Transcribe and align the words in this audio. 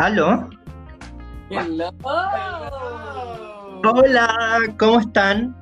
¿Aló? 0.00 0.48
Hello. 1.50 1.90
Hola, 3.84 4.60
¿cómo 4.78 5.00
están? 5.00 5.54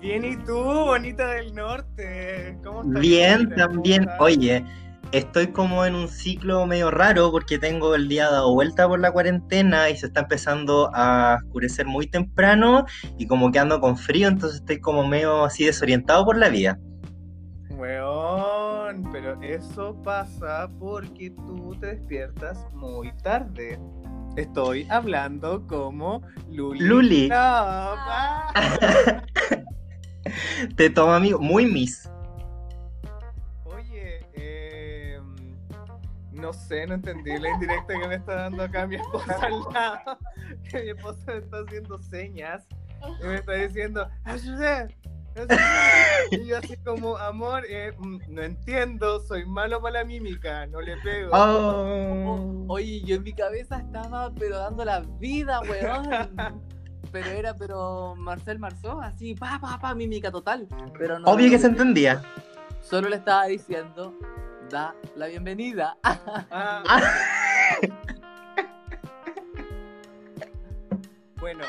Bien, 0.00 0.24
¿y 0.24 0.36
tú, 0.38 0.56
bonita 0.56 1.28
del 1.28 1.54
norte? 1.54 2.58
¿Cómo 2.64 2.82
estás? 2.82 3.00
Bien, 3.00 3.54
también. 3.54 4.02
estás? 4.02 4.20
Oye, 4.20 4.64
estoy 5.12 5.52
como 5.52 5.84
en 5.84 5.94
un 5.94 6.08
ciclo 6.08 6.66
medio 6.66 6.90
raro 6.90 7.30
porque 7.30 7.60
tengo 7.60 7.94
el 7.94 8.08
día 8.08 8.28
dado 8.28 8.52
vuelta 8.52 8.88
por 8.88 8.98
la 8.98 9.12
cuarentena 9.12 9.88
y 9.88 9.96
se 9.96 10.06
está 10.06 10.22
empezando 10.22 10.90
a 10.92 11.38
oscurecer 11.44 11.86
muy 11.86 12.08
temprano 12.08 12.86
y 13.18 13.28
como 13.28 13.52
que 13.52 13.60
ando 13.60 13.80
con 13.80 13.96
frío, 13.96 14.26
entonces 14.26 14.58
estoy 14.58 14.80
como 14.80 15.06
medio 15.06 15.44
así 15.44 15.64
desorientado 15.64 16.24
por 16.24 16.36
la 16.36 16.48
vida. 16.48 16.76
Weón, 18.90 19.08
pero 19.12 19.40
eso 19.40 19.94
pasa 20.02 20.68
porque 20.78 21.30
tú 21.30 21.76
te 21.80 21.94
despiertas 21.94 22.66
muy 22.72 23.12
tarde. 23.18 23.78
Estoy 24.36 24.86
hablando 24.90 25.64
como 25.66 26.22
Luli. 26.50 26.80
Luli. 26.80 27.28
Ah. 27.32 28.44
Te 30.76 30.90
tomo 30.90 31.12
amigo, 31.12 31.38
muy 31.38 31.66
mis. 31.66 32.10
Oye, 33.64 34.26
eh, 34.34 35.20
no 36.32 36.52
sé, 36.52 36.86
no 36.86 36.94
entendí 36.94 37.38
la 37.38 37.50
indirecta 37.50 37.94
que 37.98 38.08
me 38.08 38.14
está 38.16 38.34
dando 38.34 38.64
acá 38.64 38.86
mi 38.86 38.96
esposa 38.96 39.38
al 39.40 39.60
lado. 39.72 40.18
Que 40.68 40.82
mi 40.82 40.90
esposa 40.90 41.20
me 41.26 41.38
está 41.38 41.58
haciendo 41.58 41.98
señas 41.98 42.66
y 43.22 43.26
me 43.26 43.36
está 43.36 43.52
diciendo, 43.52 44.08
ayúdame. 44.24 44.96
Y 46.30 46.46
yo 46.46 46.58
así 46.58 46.76
como, 46.78 47.16
amor, 47.16 47.64
eh, 47.68 47.92
mm, 47.98 48.18
no 48.28 48.42
entiendo, 48.42 49.20
soy 49.20 49.44
malo 49.46 49.80
para 49.80 50.00
la 50.00 50.04
mímica, 50.04 50.66
no 50.66 50.80
le 50.80 50.96
pego. 50.98 51.30
Oh. 51.32 52.64
Oye, 52.68 53.00
yo 53.04 53.16
en 53.16 53.22
mi 53.22 53.32
cabeza 53.32 53.78
estaba 53.78 54.32
pero 54.38 54.58
dando 54.58 54.84
la 54.84 55.00
vida, 55.18 55.60
weón. 55.62 56.08
Pero 57.12 57.28
era, 57.30 57.56
pero 57.56 58.14
Marcel 58.14 58.60
Marceau, 58.60 59.00
así, 59.00 59.34
pa, 59.34 59.58
pa, 59.60 59.80
pa, 59.80 59.94
mímica 59.96 60.30
total. 60.30 60.68
Pero 60.96 61.18
no, 61.18 61.28
Obvio 61.28 61.46
no, 61.46 61.50
que 61.50 61.58
se 61.58 61.66
entendía. 61.66 62.22
Solo 62.82 63.08
le 63.08 63.16
estaba 63.16 63.46
diciendo, 63.46 64.14
da 64.70 64.94
la 65.16 65.26
bienvenida. 65.26 65.96
Ah, 66.04 66.84
Ah, 66.86 67.00
Bueno, 71.40 71.64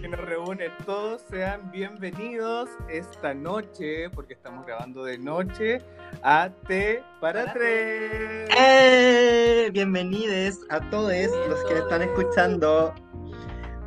que 0.00 0.08
nos 0.08 0.20
reúnen 0.20 0.70
todos, 0.84 1.22
sean 1.30 1.70
bienvenidos 1.70 2.68
esta 2.88 3.32
noche, 3.32 4.10
porque 4.10 4.34
estamos 4.34 4.66
grabando 4.66 5.04
de 5.04 5.16
noche, 5.16 5.78
a 6.22 6.50
T 6.66 7.02
para 7.20 7.52
tres. 7.54 8.50
¡Eh! 8.58 9.70
Bienvenidos 9.72 10.60
a 10.68 10.80
todos 10.90 11.12
los 11.48 11.64
que 11.64 11.78
están 11.78 12.02
escuchando. 12.02 12.94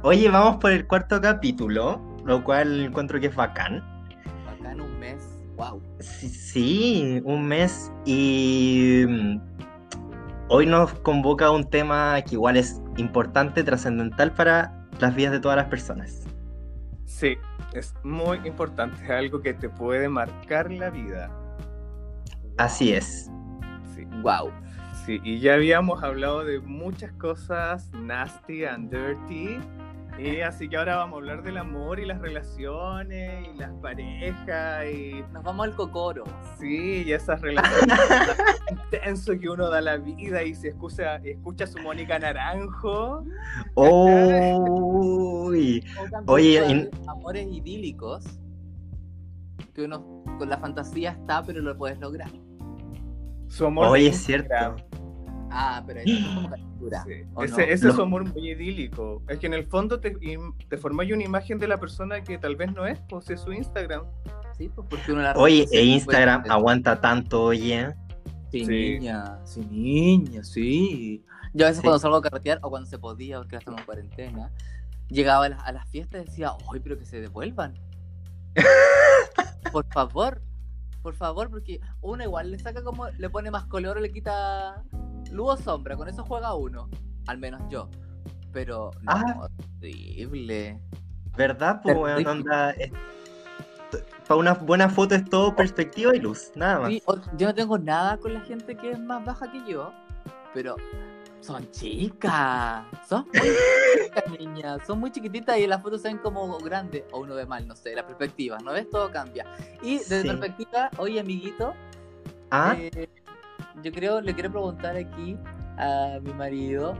Oye, 0.01 0.29
vamos 0.29 0.57
por 0.57 0.71
el 0.71 0.87
cuarto 0.87 1.21
capítulo, 1.21 2.01
lo 2.25 2.43
cual 2.43 2.85
encuentro 2.85 3.19
que 3.19 3.27
es 3.27 3.35
bacán. 3.35 3.83
Acá 4.47 4.71
en 4.71 4.81
un 4.81 4.99
mes, 4.99 5.23
wow. 5.57 5.79
Sí, 5.99 6.29
sí, 6.29 7.21
un 7.23 7.47
mes 7.47 7.91
y 8.05 9.05
mm, 9.07 9.41
hoy 10.49 10.65
nos 10.65 10.91
convoca 11.01 11.51
un 11.51 11.69
tema 11.69 12.19
que 12.23 12.33
igual 12.33 12.57
es 12.57 12.81
importante, 12.97 13.63
trascendental 13.63 14.33
para 14.33 14.78
las 14.99 15.15
vidas 15.15 15.31
de 15.31 15.39
todas 15.39 15.57
las 15.57 15.67
personas. 15.67 16.25
Sí, 17.05 17.37
es 17.73 17.93
muy 18.03 18.37
importante, 18.47 19.03
es 19.03 19.09
algo 19.09 19.41
que 19.41 19.53
te 19.53 19.69
puede 19.69 20.09
marcar 20.09 20.71
la 20.71 20.89
vida. 20.89 21.29
Así 22.57 22.93
es. 22.93 23.29
Sí, 23.95 24.05
Wow. 24.21 24.51
sí, 25.05 25.19
y 25.23 25.39
ya 25.39 25.53
habíamos 25.55 26.03
hablado 26.03 26.43
de 26.43 26.59
muchas 26.59 27.11
cosas 27.13 27.89
nasty 27.93 28.65
and 28.65 28.91
dirty. 28.91 29.57
Y 30.17 30.41
así 30.41 30.67
que 30.67 30.75
ahora 30.75 30.97
vamos 30.97 31.15
a 31.15 31.17
hablar 31.19 31.43
del 31.43 31.57
amor 31.57 31.99
y 31.99 32.05
las 32.05 32.19
relaciones 32.19 33.47
y 33.47 33.57
las 33.57 33.71
parejas 33.75 34.85
y 34.85 35.23
Nos 35.31 35.43
vamos 35.43 35.67
al 35.67 35.75
cocoro. 35.75 36.23
Sí, 36.59 37.03
y 37.05 37.13
esas 37.13 37.39
relaciones 37.41 37.97
intenso 38.71 39.33
que 39.39 39.49
uno 39.49 39.69
da 39.69 39.81
la 39.81 39.97
vida 39.97 40.43
y 40.43 40.55
se 40.55 40.69
escucha, 40.69 41.17
escucha 41.17 41.67
su 41.67 41.79
Mónica 41.79 42.19
Naranjo. 42.19 43.23
Uy, 43.75 45.83
Oye, 46.25 46.59
haber 46.59 46.91
amores 47.07 47.47
idílicos 47.47 48.25
que 49.73 49.83
uno 49.83 50.23
con 50.37 50.49
la 50.49 50.57
fantasía 50.57 51.11
está, 51.11 51.43
pero 51.43 51.61
lo 51.61 51.77
puedes 51.77 51.99
lograr. 51.99 52.31
Su 53.47 53.65
amor 53.65 53.87
Oye, 53.87 54.07
es 54.07 54.17
cierto. 54.17 54.75
Ah, 55.51 55.83
pero 55.85 55.99
eso 56.01 56.13
es 56.17 56.25
como 56.35 56.49
caricatura. 56.49 57.03
Sí, 57.05 57.11
¿o 57.33 57.43
Ese, 57.43 57.53
no? 57.53 57.73
ese 57.73 57.87
es 57.89 57.95
su 57.95 58.01
amor 58.01 58.25
muy 58.33 58.49
idílico. 58.51 59.21
Es 59.27 59.39
que 59.39 59.47
en 59.47 59.53
el 59.53 59.65
fondo 59.65 59.99
te, 59.99 60.13
im- 60.19 60.53
te 60.67 60.77
formáis 60.77 61.11
una 61.13 61.23
imagen 61.23 61.57
de 61.59 61.67
la 61.67 61.77
persona 61.77 62.21
que 62.23 62.37
tal 62.37 62.55
vez 62.55 62.73
no 62.73 62.85
es, 62.85 62.99
pues 63.09 63.29
es 63.29 63.41
su 63.41 63.51
Instagram. 63.53 64.03
Sí, 64.57 64.69
pues 64.73 64.87
porque 64.89 65.11
uno 65.11 65.21
la 65.21 65.33
Oye, 65.33 65.67
e 65.71 65.83
Instagram 65.83 66.41
puede- 66.41 66.53
aguanta 66.53 66.99
tanto, 67.01 67.43
oye. 67.43 67.93
Sí, 68.51 68.65
Sí. 68.65 68.71
niña, 68.97 69.39
sí, 69.45 69.61
niña, 69.69 70.43
sí. 70.43 71.23
Yo 71.53 71.65
a 71.65 71.69
veces 71.69 71.77
Sí. 71.81 71.83
cuando 71.83 71.99
salgo 71.99 72.17
a 72.17 72.21
carretear 72.21 72.59
o 72.63 72.69
cuando 72.69 72.89
se 72.89 72.97
podía, 72.97 73.37
porque 73.37 73.55
ahora 73.55 73.59
estamos 73.59 73.79
en 73.81 73.85
cuarentena, 73.85 74.51
llegaba 75.07 75.45
a 75.45 75.49
las, 75.49 75.63
a 75.65 75.71
las 75.71 75.87
fiestas 75.89 76.21
y 76.23 76.25
decía, 76.25 76.51
¡ay, 76.73 76.79
pero 76.79 76.97
que 76.97 77.05
se 77.05 77.21
devuelvan! 77.21 77.73
por 79.71 79.85
favor, 79.93 80.41
por 81.01 81.13
favor, 81.15 81.49
porque 81.49 81.79
uno 82.01 82.23
igual 82.23 82.51
le 82.51 82.59
saca 82.59 82.83
como, 82.83 83.07
le 83.09 83.29
pone 83.29 83.51
más 83.51 83.65
color 83.65 83.97
o 83.97 83.99
le 84.01 84.11
quita 84.11 84.83
luz 85.31 85.49
o 85.49 85.57
sombra, 85.57 85.95
con 85.95 86.07
eso 86.07 86.23
juega 86.25 86.53
uno, 86.53 86.89
al 87.27 87.37
menos 87.37 87.61
yo. 87.69 87.89
Pero, 88.51 88.91
no, 89.01 89.11
Ah. 89.11 89.49
horrible. 89.79 90.79
¿Verdad? 91.37 91.81
Pues. 91.83 91.95
Para 94.27 94.39
una 94.39 94.53
buena 94.53 94.89
foto 94.89 95.15
es 95.15 95.25
todo 95.27 95.55
perspectiva 95.55 96.15
y 96.15 96.19
luz, 96.19 96.51
nada 96.55 96.79
más. 96.81 96.89
Sí, 96.89 97.01
yo 97.37 97.47
no 97.47 97.55
tengo 97.55 97.77
nada 97.79 98.17
con 98.17 98.33
la 98.33 98.41
gente 98.41 98.75
que 98.75 98.91
es 98.91 98.99
más 98.99 99.25
baja 99.25 99.51
que 99.51 99.63
yo, 99.67 99.91
pero 100.53 100.75
son 101.41 101.69
chicas. 101.71 102.83
Son 103.07 103.25
muy 103.33 103.49
chicas, 104.03 104.23
niñas. 104.39 104.81
Son 104.85 104.99
muy 104.99 105.11
chiquititas 105.11 105.57
y 105.57 105.65
las 105.65 105.81
fotos 105.81 106.01
se 106.03 106.09
ven 106.09 106.19
como 106.19 106.59
grandes. 106.59 107.03
O 107.11 107.21
uno 107.21 107.33
ve 107.33 107.47
mal, 107.47 107.67
no 107.67 107.75
sé, 107.75 107.95
la 107.95 108.05
perspectiva, 108.05 108.59
¿no 108.59 108.73
ves? 108.73 108.87
Todo 108.91 109.09
cambia. 109.11 109.45
Y 109.81 109.97
desde 109.97 110.21
Sí. 110.21 110.27
perspectiva, 110.27 110.91
oye, 110.97 111.19
amiguito, 111.19 111.73
Ah, 112.51 112.75
eh, 112.79 113.07
yo 113.83 113.91
creo, 113.91 114.21
le 114.21 114.33
quiero 114.33 114.51
preguntar 114.51 114.95
aquí 114.95 115.37
a 115.77 116.19
mi 116.21 116.33
marido 116.33 116.95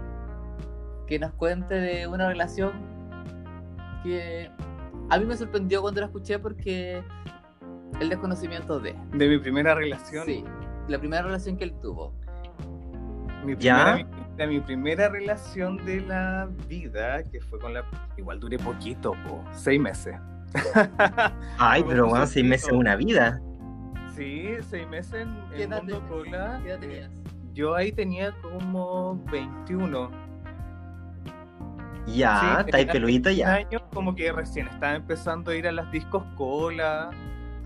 que 1.07 1.19
nos 1.19 1.31
cuente 1.33 1.75
de 1.75 2.07
una 2.07 2.27
relación 2.27 2.71
que 4.03 4.49
a 5.09 5.17
mí 5.17 5.25
me 5.25 5.35
sorprendió 5.35 5.81
cuando 5.81 6.01
la 6.01 6.07
escuché 6.07 6.39
porque 6.39 7.03
el 7.99 8.09
desconocimiento 8.09 8.79
de. 8.79 8.95
De 9.13 9.27
mi 9.27 9.39
primera 9.39 9.75
relación. 9.75 10.25
Sí, 10.25 10.43
la 10.87 10.99
primera 10.99 11.23
relación 11.23 11.57
que 11.57 11.65
él 11.65 11.73
tuvo. 11.81 12.13
Mi 13.43 13.55
¿Ya? 13.57 13.95
primera, 13.95 13.95
mi, 13.95 14.35
de 14.35 14.47
mi 14.47 14.59
primera 14.59 15.09
relación 15.09 15.83
de 15.85 16.01
la 16.01 16.47
vida, 16.67 17.23
que 17.23 17.41
fue 17.41 17.59
con 17.59 17.73
la. 17.73 17.83
Igual 18.17 18.39
duré 18.39 18.57
poquito, 18.57 19.13
po, 19.27 19.43
seis 19.51 19.81
meses. 19.81 20.15
ay, 21.57 21.83
pero 21.87 22.07
bueno, 22.07 22.25
seis 22.27 22.45
meses 22.45 22.67
es 22.67 22.73
una 22.73 22.95
vida. 22.95 23.41
Sí, 24.19 24.49
seis 24.63 24.85
meses 24.89 25.13
en 25.13 25.49
¿Qué 25.55 25.63
el 25.63 25.69
mundo 25.69 26.03
cola. 26.09 26.59
qué 26.61 26.69
edad 26.71 26.79
tenías? 26.79 27.09
Yo 27.53 27.73
ahí 27.73 27.93
tenía 27.93 28.33
como 28.41 29.15
21. 29.31 30.09
Ya, 32.05 32.39
Sí, 32.39 32.45
está 32.65 32.77
ahí 32.77 32.85
peludito 32.85 33.29
21 33.29 33.33
ya. 33.37 33.53
años, 33.53 33.81
como 33.93 34.13
que 34.15 34.29
recién 34.33 34.67
estaba 34.67 34.95
empezando 34.95 35.51
a 35.51 35.55
ir 35.55 35.67
a 35.67 35.71
las 35.71 35.89
discos 35.91 36.23
cola. 36.35 37.11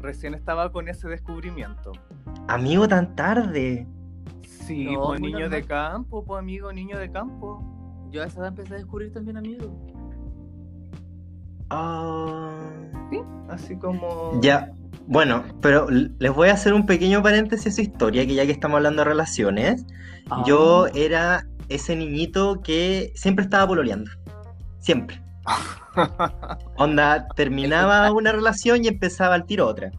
Recién 0.01 0.35
estaba 0.35 0.71
con 0.71 0.87
ese 0.89 1.07
descubrimiento. 1.07 1.91
Amigo, 2.47 2.87
tan 2.87 3.15
tarde. 3.15 3.87
Sí, 4.45 4.85
No, 4.93 5.07
pues 5.07 5.21
niño 5.21 5.49
de 5.49 5.63
campo, 5.63 6.23
pues 6.23 6.39
amigo, 6.39 6.71
niño 6.71 6.99
de 6.99 7.09
campo. 7.11 7.63
Yo 8.11 8.21
a 8.21 8.25
esa 8.27 8.41
edad 8.41 8.49
empecé 8.49 8.75
a 8.75 8.77
descubrir 8.77 9.11
también 9.11 9.37
amigos. 9.37 9.69
Ah, 11.71 12.51
Así 13.49 13.75
como. 13.75 14.39
Ya, 14.41 14.71
bueno, 15.07 15.43
pero 15.61 15.87
les 15.89 16.33
voy 16.33 16.49
a 16.49 16.53
hacer 16.53 16.73
un 16.73 16.85
pequeño 16.85 17.21
paréntesis 17.21 17.73
a 17.73 17.75
su 17.75 17.81
historia, 17.81 18.25
que 18.25 18.35
ya 18.35 18.45
que 18.45 18.51
estamos 18.51 18.77
hablando 18.77 19.03
de 19.03 19.09
relaciones, 19.09 19.85
Ah. 20.29 20.43
yo 20.45 20.87
era 20.93 21.45
ese 21.69 21.95
niñito 21.95 22.61
que 22.61 23.11
siempre 23.15 23.43
estaba 23.43 23.67
pololeando. 23.67 24.11
Siempre. 24.79 25.21
Onda, 26.77 27.27
terminaba 27.35 28.11
una 28.11 28.31
relación 28.31 28.83
y 28.83 28.87
empezaba 28.87 29.35
al 29.35 29.45
tiro 29.45 29.67
otra. 29.67 29.91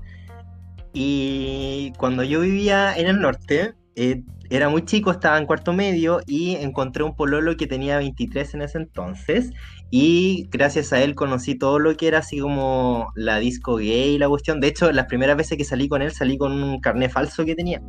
Y 0.93 1.93
cuando 1.99 2.23
yo 2.23 2.41
vivía 2.41 2.97
en 2.97 3.07
el 3.07 3.21
norte, 3.21 3.75
eh, 3.97 4.23
era 4.51 4.69
muy 4.69 4.85
chico, 4.85 5.11
estaba 5.11 5.39
en 5.39 5.47
cuarto 5.47 5.73
medio 5.73 6.21
y 6.27 6.57
encontré 6.57 7.03
un 7.03 7.17
pololo 7.17 7.57
que 7.57 7.67
tenía 7.67 7.99
23 7.99 8.55
en 8.55 8.63
ese 8.63 8.79
entonces. 8.79 9.51
Y 9.97 10.49
gracias 10.51 10.93
a 10.93 11.01
él 11.01 11.15
conocí 11.15 11.55
todo 11.55 11.79
lo 11.79 11.97
que 11.97 12.09
era 12.09 12.19
así 12.19 12.41
como 12.41 13.13
la 13.15 13.39
disco 13.39 13.77
gay 13.77 14.17
y 14.17 14.19
la 14.19 14.29
cuestión. 14.29 14.59
De 14.59 14.67
hecho, 14.67 14.91
las 14.91 15.07
primeras 15.07 15.37
veces 15.37 15.57
que 15.57 15.63
salí 15.63 15.89
con 15.89 16.03
él 16.03 16.11
salí 16.11 16.37
con 16.37 16.51
un 16.61 16.81
carnet 16.81 17.13
falso 17.13 17.45
que 17.45 17.55
tenía. 17.55 17.81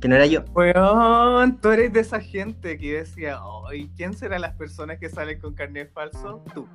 que 0.00 0.08
no 0.08 0.16
era 0.16 0.26
yo. 0.26 0.42
Weón, 0.54 1.60
tú 1.60 1.68
eres 1.68 1.92
de 1.92 2.00
esa 2.00 2.20
gente 2.20 2.76
que 2.76 2.94
decía, 2.94 3.38
¿y 3.72 3.86
quién 3.90 4.12
serán 4.12 4.40
las 4.40 4.56
personas 4.56 4.98
que 4.98 5.08
salen 5.08 5.38
con 5.38 5.54
carnet 5.54 5.92
falso? 5.92 6.42
Tú. 6.52 6.66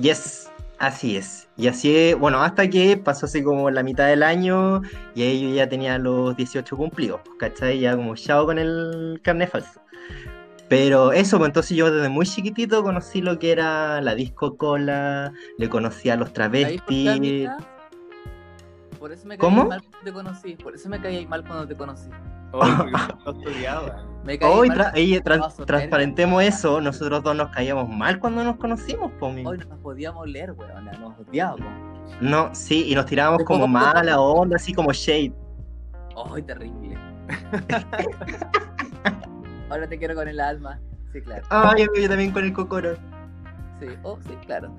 Yes, 0.00 0.50
así 0.78 1.18
es. 1.18 1.50
Y 1.58 1.68
así, 1.68 2.14
bueno, 2.14 2.42
hasta 2.42 2.70
que 2.70 2.96
pasó 2.96 3.26
así 3.26 3.42
como 3.42 3.70
la 3.70 3.82
mitad 3.82 4.08
del 4.08 4.22
año 4.22 4.80
y 5.14 5.20
ahí 5.20 5.42
yo 5.42 5.54
ya 5.54 5.68
tenía 5.68 5.98
los 5.98 6.34
18 6.34 6.78
cumplidos, 6.78 7.20
pues, 7.26 7.36
¿cachai? 7.38 7.80
Ya 7.80 7.94
como 7.94 8.16
chao 8.16 8.46
con 8.46 8.58
el 8.58 9.20
carnet 9.22 9.50
falso. 9.50 9.81
Pero 10.68 11.12
eso, 11.12 11.36
pues 11.38 11.48
entonces 11.48 11.76
yo 11.76 11.90
desde 11.90 12.08
muy 12.08 12.24
chiquitito 12.26 12.82
conocí 12.82 13.20
lo 13.20 13.38
que 13.38 13.52
era 13.52 14.00
la 14.00 14.14
disco 14.14 14.56
cola, 14.56 15.32
le 15.58 15.68
conocí 15.68 16.08
a 16.08 16.16
los 16.16 16.28
¿Ahí 16.28 16.34
travestis. 16.34 17.48
por 18.98 19.12
eso 19.12 19.26
me 19.26 19.36
caí 19.36 19.40
¿Cómo? 19.40 19.64
mal 19.66 19.80
cuando 19.82 19.98
te 20.04 20.12
conocí. 20.12 20.56
Por 20.56 20.74
eso 20.74 20.88
me 20.88 21.00
caí 21.00 21.26
mal 21.26 21.44
cuando 21.46 21.66
te 21.68 21.74
conocí. 21.76 22.08
Porque 22.52 22.72
no 23.24 23.32
estudiaba. 23.32 24.04
Me 24.24 24.38
caí 24.38 24.50
Hoy, 24.50 24.68
tra- 24.70 24.92
ey, 24.94 25.20
transparentemos 25.66 26.42
eso, 26.42 26.80
nosotros 26.80 27.22
dos 27.22 27.34
nos 27.36 27.50
caíamos 27.50 27.88
mal 27.88 28.18
cuando 28.18 28.42
nos 28.44 28.56
conocimos, 28.56 29.10
pues. 29.18 29.34
mi- 29.34 29.44
Hoy 29.44 29.58
no 29.58 29.64
nos 29.66 29.78
podíamos 29.80 30.26
leer, 30.28 30.52
weón. 30.52 30.84
Nos 30.86 31.18
odiábamos. 31.18 31.68
No, 32.20 32.54
sí, 32.54 32.86
y 32.88 32.94
nos 32.94 33.04
tirábamos 33.06 33.42
como 33.44 33.66
mala 33.66 34.20
onda, 34.20 34.56
así 34.56 34.72
como 34.72 34.92
shade. 34.92 35.32
Ay, 36.32 36.42
terrible. 36.42 36.96
Ahora 39.72 39.88
te 39.88 39.98
quiero 39.98 40.14
con 40.14 40.28
el 40.28 40.38
alma. 40.38 40.78
Sí, 41.14 41.22
claro. 41.22 41.46
Ay, 41.48 41.86
yo 41.98 42.08
también 42.08 42.30
con 42.30 42.44
el 42.44 42.52
cocoro. 42.52 42.94
Sí, 43.80 43.86
oh, 44.02 44.18
sí, 44.20 44.36
claro. 44.44 44.74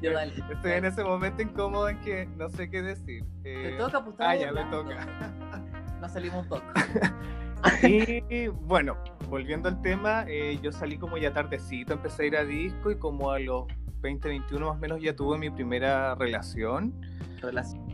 Yo. 0.00 0.10
Estoy 0.18 0.72
en 0.72 0.84
ese 0.84 1.02
momento 1.02 1.42
incómodo 1.42 1.88
en 1.88 1.98
que 2.00 2.26
no 2.36 2.48
sé 2.50 2.70
qué 2.70 2.82
decir. 2.82 3.24
Te 3.42 3.74
Eh, 3.74 3.78
toca, 3.78 4.04
pues 4.04 4.14
Ah, 4.20 4.36
ya 4.36 4.52
me 4.52 4.64
toca. 4.66 5.06
Nos 6.00 6.12
salimos 6.12 6.44
un 6.44 6.48
poco. 6.48 6.64
Y 7.82 8.46
bueno, 8.48 8.94
volviendo 9.30 9.70
al 9.70 9.80
tema, 9.80 10.26
eh, 10.28 10.58
yo 10.62 10.70
salí 10.70 10.98
como 10.98 11.16
ya 11.16 11.32
tardecito, 11.32 11.94
empecé 11.94 12.24
a 12.24 12.26
ir 12.26 12.36
a 12.36 12.44
disco 12.44 12.90
y 12.90 12.96
como 12.96 13.30
a 13.30 13.38
los 13.38 13.64
20, 14.02 14.28
21 14.28 14.66
más 14.66 14.76
o 14.76 14.78
menos 14.78 15.00
ya 15.00 15.16
tuve 15.16 15.38
mi 15.38 15.48
primera 15.48 16.14
relación. 16.14 16.92
Relación. 17.40 17.93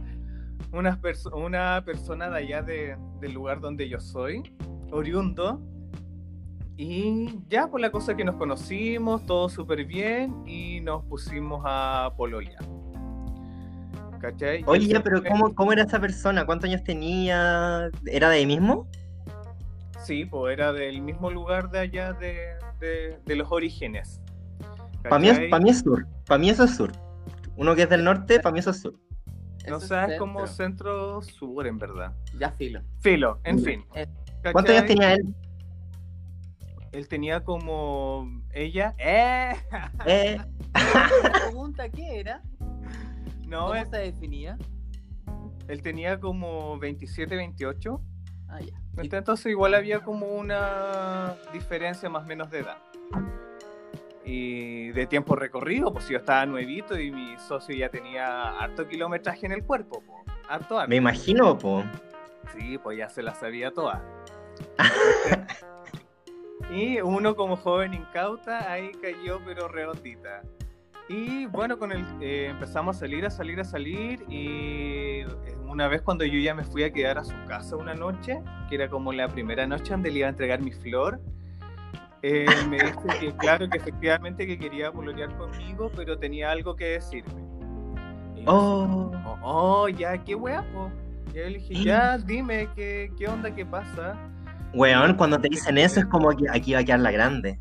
Una, 0.72 1.00
perso- 1.00 1.34
una 1.34 1.82
persona 1.84 2.30
de 2.30 2.36
allá 2.38 2.62
de- 2.62 2.96
del 3.20 3.32
lugar 3.32 3.60
donde 3.60 3.88
yo 3.88 4.00
soy, 4.00 4.42
oriundo. 4.92 5.60
Y 6.76 7.40
ya, 7.48 7.68
por 7.68 7.80
la 7.80 7.90
cosa 7.90 8.16
que 8.16 8.24
nos 8.24 8.36
conocimos, 8.36 9.26
todo 9.26 9.48
súper 9.48 9.84
bien 9.84 10.34
y 10.46 10.80
nos 10.80 11.04
pusimos 11.04 11.62
a 11.66 12.12
pololear. 12.16 12.62
¿Cachai? 14.20 14.62
Oye, 14.66 14.86
ya, 14.86 15.02
pero 15.02 15.22
¿cómo, 15.24 15.54
¿cómo 15.54 15.72
era 15.72 15.82
esa 15.82 15.98
persona? 16.00 16.44
¿Cuántos 16.46 16.68
años 16.68 16.84
tenía? 16.84 17.90
¿Era 18.06 18.28
de 18.30 18.36
ahí 18.36 18.46
mismo? 18.46 18.86
Sí, 20.04 20.24
pues 20.24 20.52
era 20.52 20.72
del 20.72 21.02
mismo 21.02 21.30
lugar 21.30 21.70
de 21.70 21.80
allá 21.80 22.12
de, 22.14 22.36
de- 22.80 23.18
de 23.24 23.36
los 23.36 23.50
orígenes. 23.50 24.20
Para 25.02 25.18
mí, 25.18 25.28
mí 25.62 25.70
es 25.70 25.80
sur. 25.80 26.06
Para 26.26 26.38
mí 26.38 26.50
eso 26.50 26.64
es 26.64 26.76
sur. 26.76 26.92
Uno 27.56 27.74
que 27.74 27.82
es 27.82 27.88
del 27.90 28.04
norte, 28.04 28.40
para 28.40 28.52
mí 28.52 28.58
eso 28.60 28.70
es 28.70 28.80
sur. 28.80 28.94
No 29.68 29.76
Eso 29.76 29.84
es 29.84 29.88
sabes 29.88 30.18
como 30.18 30.46
centro. 30.46 31.20
centro-sur, 31.22 31.66
en 31.66 31.78
verdad. 31.78 32.12
Ya 32.38 32.50
filo. 32.50 32.80
Filo, 33.00 33.38
en 33.44 33.58
fin. 33.60 33.84
Eh, 33.94 34.06
¿Cuántos 34.52 34.74
años 34.74 34.86
tenía 34.86 35.14
él? 35.14 35.34
Él 36.92 37.06
tenía 37.08 37.44
como. 37.44 38.42
Ella. 38.52 38.94
¡Eh! 38.98 39.52
Eh, 40.06 40.38
La 40.74 41.32
pregunta, 41.46 41.88
¿qué 41.88 42.20
era? 42.20 42.42
No, 43.46 43.60
¿Cómo 43.66 43.74
él, 43.74 43.86
se 43.90 43.96
definía? 43.98 44.56
él 45.68 45.82
tenía 45.82 46.18
como 46.18 46.78
27, 46.78 47.36
28. 47.36 48.00
Ah, 48.48 48.60
ya. 48.60 49.02
Y- 49.02 49.14
Entonces, 49.14 49.46
igual 49.46 49.74
había 49.74 50.00
como 50.00 50.26
una 50.26 51.34
diferencia 51.52 52.08
más 52.08 52.24
o 52.24 52.26
menos 52.26 52.50
de 52.50 52.60
edad. 52.60 52.78
Y 54.24 54.90
de 54.90 55.06
tiempo 55.06 55.34
recorrido, 55.34 55.92
pues 55.92 56.08
yo 56.08 56.18
estaba 56.18 56.44
nuevito 56.46 56.98
y 56.98 57.10
mi 57.10 57.38
socio 57.38 57.74
ya 57.74 57.88
tenía 57.88 58.58
harto 58.58 58.86
kilometraje 58.86 59.46
en 59.46 59.52
el 59.52 59.64
cuerpo. 59.64 60.02
po. 60.02 60.22
Harto, 60.48 60.78
harto. 60.78 60.88
me 60.88 60.96
imagino, 60.96 61.56
po. 61.58 61.84
Sí, 62.56 62.78
pues 62.78 62.98
ya 62.98 63.08
se 63.08 63.22
la 63.22 63.34
sabía 63.34 63.70
toda. 63.70 64.04
y 66.70 67.00
uno 67.00 67.34
como 67.34 67.56
joven 67.56 67.94
incauta, 67.94 68.70
ahí 68.70 68.92
cayó 69.00 69.40
pero 69.44 69.68
redondita. 69.68 70.42
Y 71.08 71.46
bueno, 71.46 71.76
con 71.76 71.90
el 71.90 72.04
eh, 72.20 72.46
empezamos 72.50 72.96
a 72.96 73.00
salir, 73.00 73.26
a 73.26 73.30
salir, 73.30 73.58
a 73.58 73.64
salir. 73.64 74.24
Y 74.28 75.22
eh, 75.22 75.26
una 75.66 75.88
vez 75.88 76.02
cuando 76.02 76.24
yo 76.24 76.38
ya 76.38 76.54
me 76.54 76.62
fui 76.62 76.84
a 76.84 76.92
quedar 76.92 77.18
a 77.18 77.24
su 77.24 77.34
casa 77.48 77.74
una 77.74 77.94
noche, 77.94 78.40
que 78.68 78.76
era 78.76 78.88
como 78.88 79.12
la 79.12 79.26
primera 79.26 79.66
noche 79.66 79.90
donde 79.90 80.10
le 80.12 80.20
iba 80.20 80.28
a 80.28 80.30
entregar 80.30 80.60
mi 80.60 80.70
flor, 80.70 81.20
eh, 82.22 82.46
me 82.68 82.76
dice 82.76 83.18
que 83.18 83.32
claro, 83.36 83.68
que 83.68 83.78
efectivamente 83.78 84.46
que 84.46 84.58
quería 84.58 84.92
pololear 84.92 85.34
conmigo, 85.36 85.90
pero 85.94 86.18
tenía 86.18 86.50
algo 86.50 86.76
que 86.76 86.84
decirme. 86.84 87.42
Y 88.36 88.44
Oh. 88.46 89.10
Oh, 89.24 89.38
oh, 89.42 89.88
ya, 89.88 90.18
qué 90.18 90.34
guapo. 90.34 90.90
Y 91.32 91.36
yo 91.36 91.42
le 91.44 91.58
dije, 91.58 91.84
ya, 91.84 92.18
dime, 92.26 92.68
¿qué, 92.74 93.10
qué 93.18 93.28
onda, 93.28 93.54
qué 93.54 93.64
pasa? 93.64 94.16
Weón, 94.72 95.14
cuando 95.14 95.40
te 95.40 95.48
dicen 95.48 95.78
eso 95.78 96.00
es 96.00 96.06
como 96.06 96.28
que 96.30 96.44
aquí 96.50 96.74
va 96.74 96.80
a 96.80 96.84
quedar 96.84 97.00
la 97.00 97.10
grande. 97.10 97.58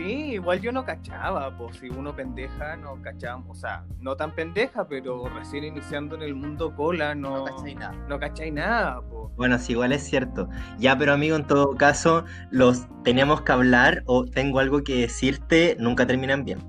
Sí, 0.00 0.32
igual 0.32 0.62
yo 0.62 0.72
no 0.72 0.82
cachaba, 0.82 1.54
pues 1.58 1.76
si 1.76 1.90
uno 1.90 2.16
pendeja, 2.16 2.74
no 2.76 3.00
cachamos, 3.02 3.58
o 3.58 3.60
sea, 3.60 3.84
no 4.00 4.16
tan 4.16 4.34
pendeja, 4.34 4.88
pero 4.88 5.28
recién 5.28 5.64
iniciando 5.64 6.14
en 6.14 6.22
el 6.22 6.34
mundo 6.34 6.74
cola, 6.74 7.14
no, 7.14 7.36
No 7.36 7.44
cachai 7.44 7.74
nada. 7.74 7.92
no 8.08 8.18
cachai 8.18 8.50
nada, 8.50 9.02
pues. 9.02 9.36
Bueno, 9.36 9.58
sí, 9.58 9.72
igual 9.72 9.92
es 9.92 10.02
cierto. 10.02 10.48
Ya, 10.78 10.96
pero 10.96 11.12
amigo, 11.12 11.36
en 11.36 11.46
todo 11.46 11.76
caso, 11.76 12.24
los 12.50 12.86
tenemos 13.04 13.42
que 13.42 13.52
hablar 13.52 14.02
o 14.06 14.24
tengo 14.24 14.58
algo 14.58 14.82
que 14.82 15.02
decirte, 15.02 15.76
nunca 15.78 16.06
terminan 16.06 16.46
bien. 16.46 16.60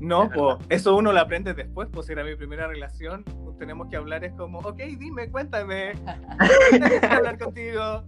No, 0.00 0.24
Es 0.24 0.30
pues, 0.34 0.56
eso 0.70 0.96
uno 0.96 1.12
lo 1.12 1.20
aprende 1.20 1.52
después, 1.54 1.88
pues 1.92 2.08
era 2.08 2.24
mi 2.24 2.34
primera 2.34 2.66
relación, 2.66 3.22
pues, 3.22 3.58
tenemos 3.58 3.88
que 3.88 3.96
hablar, 3.96 4.24
es 4.24 4.32
como, 4.32 4.58
ok, 4.60 4.78
dime, 4.98 5.30
cuéntame, 5.30 5.92
quiero 6.70 7.08
hablar 7.14 7.38
contigo. 7.38 8.02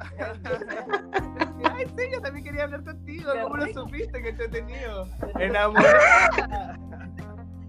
Ay, 1.70 1.86
sí, 1.96 2.04
yo 2.10 2.20
también 2.22 2.44
quería 2.44 2.64
hablar 2.64 2.82
contigo, 2.82 3.30
Qué 3.34 3.40
¿cómo 3.42 3.56
lo 3.58 3.66
supiste 3.72 4.22
que 4.22 4.32
te 4.32 4.44
he 4.44 4.48
tenido? 4.48 5.06
Enamorada. 5.38 6.78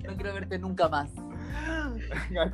No 0.05 0.15
quiero 0.15 0.33
verte 0.33 0.57
nunca 0.57 0.87
más. 0.89 1.09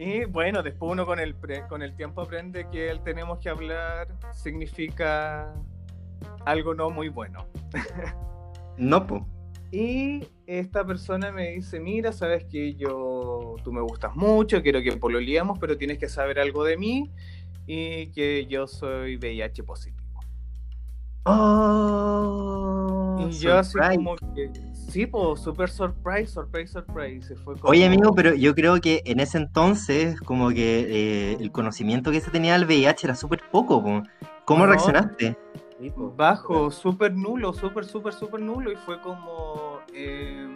Y 0.00 0.26
bueno, 0.26 0.62
después 0.62 0.92
uno 0.92 1.04
con 1.04 1.18
el, 1.18 1.34
pre- 1.34 1.66
con 1.66 1.82
el 1.82 1.96
tiempo 1.96 2.20
aprende 2.22 2.68
que 2.70 2.88
el 2.88 3.00
tenemos 3.02 3.40
que 3.40 3.48
hablar 3.48 4.06
significa 4.32 5.52
algo 6.44 6.72
no 6.74 6.90
muy 6.90 7.08
bueno. 7.08 7.46
No, 8.76 9.04
po. 9.08 9.26
Y 9.70 10.26
esta 10.46 10.84
persona 10.86 11.30
me 11.30 11.50
dice, 11.50 11.78
mira, 11.78 12.12
sabes 12.12 12.44
que 12.44 12.74
yo, 12.74 13.56
tú 13.62 13.72
me 13.72 13.82
gustas 13.82 14.14
mucho, 14.16 14.62
quiero 14.62 14.80
que 14.82 14.92
pololeamos, 14.96 15.58
pero 15.58 15.76
tienes 15.76 15.98
que 15.98 16.08
saber 16.08 16.38
algo 16.38 16.64
de 16.64 16.78
mí 16.78 17.10
y 17.66 18.06
que 18.12 18.46
yo 18.46 18.66
soy 18.66 19.16
VIH 19.18 19.62
positivo. 19.64 19.98
Oh, 21.24 23.26
y 23.28 23.32
yo 23.32 23.58
así 23.58 23.78
como 23.96 24.16
que, 24.16 24.50
sí, 24.72 25.06
pues, 25.06 25.40
super 25.40 25.68
surprise, 25.68 26.32
surprise, 26.32 26.72
surprise. 26.72 27.34
Y 27.34 27.36
fue 27.36 27.56
como- 27.58 27.70
Oye, 27.70 27.84
amigo, 27.84 28.14
pero 28.14 28.34
yo 28.34 28.54
creo 28.54 28.80
que 28.80 29.02
en 29.04 29.20
ese 29.20 29.36
entonces, 29.38 30.18
como 30.20 30.48
que 30.50 31.32
eh, 31.32 31.36
el 31.40 31.50
conocimiento 31.52 32.10
que 32.10 32.20
se 32.20 32.30
tenía 32.30 32.54
del 32.54 32.64
VIH 32.66 33.06
era 33.08 33.14
súper 33.14 33.40
poco, 33.50 33.82
po. 33.82 34.02
¿Cómo 34.46 34.64
No. 34.64 34.72
reaccionaste? 34.72 35.36
Sí, 35.78 35.92
bajo, 35.96 36.70
súper 36.70 37.14
nulo, 37.14 37.52
súper, 37.52 37.84
súper, 37.84 38.12
súper 38.12 38.40
nulo. 38.40 38.72
Y 38.72 38.76
fue 38.76 39.00
como, 39.00 39.80
eh, 39.94 40.52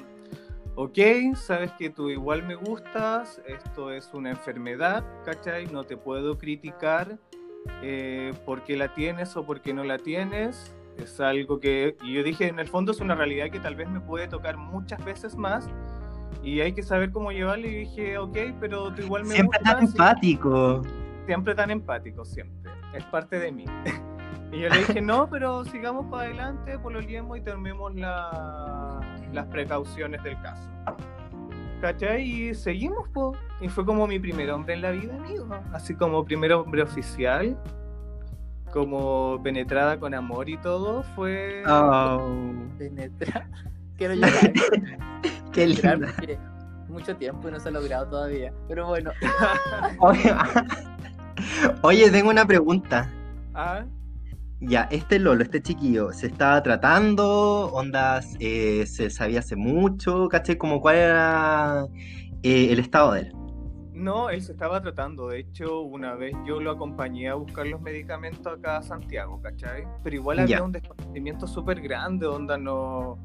ok, 0.75 0.99
sabes 1.37 1.71
que 1.73 1.91
tú 1.91 2.11
igual 2.11 2.43
me 2.45 2.55
gustas, 2.57 3.41
esto 3.47 3.91
es 3.93 4.13
una 4.15 4.31
enfermedad, 4.31 5.05
¿cachai? 5.25 5.67
No 5.67 5.85
te 5.85 5.97
puedo 5.97 6.37
criticar 6.39 7.19
eh, 7.83 8.33
porque 8.45 8.77
la 8.77 8.93
tienes 8.95 9.37
o 9.37 9.45
porque 9.47 9.73
no 9.73 9.85
la 9.85 9.99
tienes. 9.99 10.75
Es 10.99 11.21
algo 11.21 11.59
que, 11.61 11.97
y 12.03 12.15
yo 12.15 12.23
dije, 12.23 12.49
en 12.49 12.59
el 12.59 12.69
fondo 12.69 12.93
es 12.93 13.01
una 13.01 13.15
realidad 13.15 13.51
que 13.51 13.61
tal 13.61 13.77
vez 13.77 13.89
me 13.89 14.01
puede 14.01 14.29
tocar 14.29 14.57
muchas 14.57 15.03
veces 15.05 15.37
más. 15.37 15.69
Y 16.43 16.61
hay 16.61 16.73
que 16.73 16.83
saber 16.83 17.13
cómo 17.13 17.31
llevarlo. 17.31 17.67
Y 17.69 17.75
dije, 17.77 18.19
ok, 18.19 18.37
pero 18.61 18.93
tú 18.93 19.03
igual 19.03 19.25
me 19.25 19.35
Siempre 19.37 19.59
tan 19.61 19.81
gustas. 19.83 19.95
y- 19.95 19.99
empático. 20.03 20.83
siempre 21.27 21.55
tan 21.55 21.71
empático, 21.71 22.25
siempre. 22.25 22.73
Es 22.93 23.05
parte 23.05 23.39
de 23.39 23.53
mí. 23.53 23.65
y 24.53 24.61
yo 24.61 24.69
le 24.69 24.79
dije, 24.79 25.01
no, 25.01 25.29
pero 25.29 25.65
sigamos 25.65 26.07
para 26.11 26.25
adelante, 26.25 26.79
pololeemos 26.79 27.39
y 27.39 27.41
terminemos 27.41 27.95
la- 27.95 29.01
las 29.33 29.47
precauciones 29.47 30.23
del 30.23 30.41
caso. 30.43 30.69
¿Cachai? 31.81 32.23
Y 32.23 32.55
seguimos, 32.55 33.09
po. 33.09 33.35
Y 33.61 33.69
fue 33.69 33.85
como 33.85 34.07
mi 34.07 34.19
primer 34.21 34.51
hombre 34.51 34.75
en 34.75 34.83
la 34.83 34.91
vida, 34.93 35.15
amigo. 35.17 35.47
Así 35.73 35.95
como 35.95 36.25
primer 36.25 36.53
hombre 36.53 36.83
oficial, 36.83 37.57
como 38.73 39.41
penetrada 39.43 39.99
con 39.99 40.15
amor 40.15 40.49
y 40.49 40.57
todo, 40.59 41.03
fue... 41.15 41.63
Oh, 41.67 42.31
Penetra. 42.79 43.49
Quiero 43.97 44.15
llorar. 44.15 44.53
qué 45.53 45.67
Llorar 45.67 45.99
porque 46.17 46.39
mucho 46.89 47.17
tiempo 47.17 47.49
y 47.49 47.53
no 47.53 47.59
se 47.61 47.69
ha 47.69 47.73
logrado 47.73 48.07
todavía. 48.09 48.53
Pero 48.69 48.87
bueno. 48.87 49.11
Oye, 49.99 50.35
Oye, 51.83 52.11
tengo 52.11 52.31
una 52.31 52.47
pregunta. 52.47 53.11
Ah, 53.55 53.85
Ya, 54.63 54.89
este 54.91 55.19
Lolo, 55.19 55.43
este 55.43 55.61
chiquillo, 55.61 56.13
¿se 56.13 56.29
estaba 56.29 56.63
tratando? 56.63 57.67
¿Ondas 57.73 58.37
eh, 58.39 58.87
se 58.87 59.11
sabía 59.11 59.41
hace 59.41 59.57
mucho? 59.57 60.29
¿Caché? 60.29 60.57
Como 60.57 60.81
cuál 60.81 60.97
era 60.97 61.87
eh, 62.43 62.69
el 62.71 62.79
estado 62.79 63.13
de 63.13 63.21
él? 63.23 63.33
no, 64.03 64.31
él 64.31 64.43
se 64.43 64.53
estaba 64.53 64.83
tratando. 64.83 65.29
De 65.29 65.41
hecho, 65.41 65.81
una 65.81 66.15
vez 66.15 66.35
yo 66.45 66.61
lo 66.61 66.73
acompañé 66.73 67.29
a 67.29 67.35
buscar 67.35 67.67
los 67.67 67.81
medicamentos 67.81 68.47
acá 68.47 68.79
a 68.79 68.83
Santiago, 68.83 69.41
¿cachai? 69.41 69.85
Pero 70.03 70.17
igual 70.17 70.41
había 70.41 70.63
un 70.63 70.73
desconocimiento 70.73 71.47
súper 71.47 71.81
grande, 71.81 72.27
onda 72.27 72.59
no. 72.59 73.19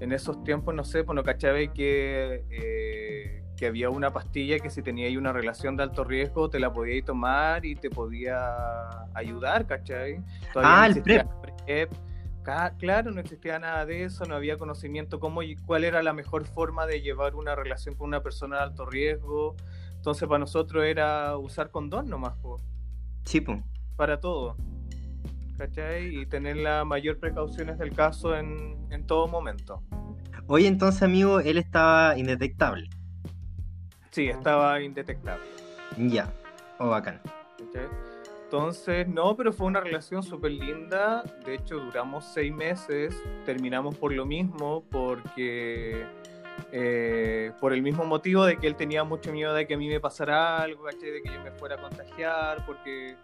En 0.00 0.12
esos 0.12 0.44
tiempos, 0.44 0.74
no 0.74 0.84
sé, 0.84 1.02
pues 1.02 1.16
no 1.16 1.22
cachaba 1.24 1.58
que, 1.74 2.44
eh, 2.50 3.42
que 3.58 3.66
había 3.66 3.90
una 3.90 4.12
pastilla 4.12 4.60
que 4.60 4.70
si 4.70 4.82
tenías 4.82 5.14
una 5.16 5.32
relación 5.32 5.76
de 5.76 5.82
alto 5.82 6.04
riesgo 6.04 6.48
te 6.48 6.60
la 6.60 6.72
podías 6.72 7.04
tomar 7.04 7.66
y 7.66 7.74
te 7.74 7.90
podía 7.90 8.38
ayudar, 9.14 9.66
¿cachai? 9.66 10.22
Ah, 10.54 10.86
no 10.88 10.96
el 10.96 11.02
PrEP. 11.02 11.26
Claro, 12.78 13.10
no 13.10 13.20
existía 13.20 13.58
nada 13.58 13.84
de 13.84 14.04
eso, 14.04 14.24
no 14.24 14.34
había 14.34 14.56
conocimiento 14.56 15.20
cómo 15.20 15.42
y 15.42 15.56
cuál 15.56 15.84
era 15.84 16.02
la 16.02 16.14
mejor 16.14 16.46
forma 16.46 16.86
de 16.86 17.02
llevar 17.02 17.34
una 17.34 17.54
relación 17.54 17.94
con 17.94 18.08
una 18.08 18.22
persona 18.22 18.56
de 18.56 18.62
alto 18.62 18.86
riesgo. 18.86 19.54
Entonces 19.96 20.26
para 20.26 20.38
nosotros 20.38 20.84
era 20.84 21.36
usar 21.36 21.70
condón 21.70 22.08
nomás, 22.08 22.36
po, 22.38 22.58
Sí, 23.24 23.40
po. 23.42 23.62
para 23.96 24.20
todo. 24.20 24.56
¿Cachai? 25.58 26.16
Y 26.16 26.26
tener 26.26 26.56
las 26.56 26.86
mayor 26.86 27.18
precauciones 27.18 27.78
del 27.78 27.92
caso 27.92 28.36
en, 28.36 28.78
en 28.90 29.04
todo 29.04 29.26
momento. 29.26 29.82
Oye, 30.46 30.68
entonces, 30.68 31.02
amigo, 31.02 31.40
él 31.40 31.58
estaba 31.58 32.16
indetectable. 32.16 32.88
Sí, 34.18 34.28
estaba 34.30 34.80
indetectable. 34.80 35.46
Ya. 35.96 36.28
Oh, 36.80 36.88
bacán. 36.88 37.20
Entonces, 38.42 39.06
no, 39.06 39.36
pero 39.36 39.52
fue 39.52 39.68
una 39.68 39.80
relación 39.80 40.24
súper 40.24 40.50
linda. 40.50 41.22
De 41.46 41.54
hecho, 41.54 41.76
duramos 41.76 42.24
seis 42.24 42.52
meses. 42.52 43.14
Terminamos 43.46 43.96
por 43.96 44.12
lo 44.12 44.26
mismo, 44.26 44.82
porque 44.90 46.04
eh, 46.72 47.52
por 47.60 47.72
el 47.72 47.80
mismo 47.80 48.04
motivo 48.06 48.44
de 48.44 48.56
que 48.56 48.66
él 48.66 48.74
tenía 48.74 49.04
mucho 49.04 49.32
miedo 49.32 49.54
de 49.54 49.68
que 49.68 49.74
a 49.74 49.78
mí 49.78 49.88
me 49.88 50.00
pasara 50.00 50.62
algo, 50.62 50.82
¿cachai? 50.82 51.12
De 51.12 51.22
que 51.22 51.32
yo 51.32 51.40
me 51.40 51.52
fuera 51.52 51.76
a 51.76 51.80
contagiar, 51.80 52.66
porque, 52.66 53.14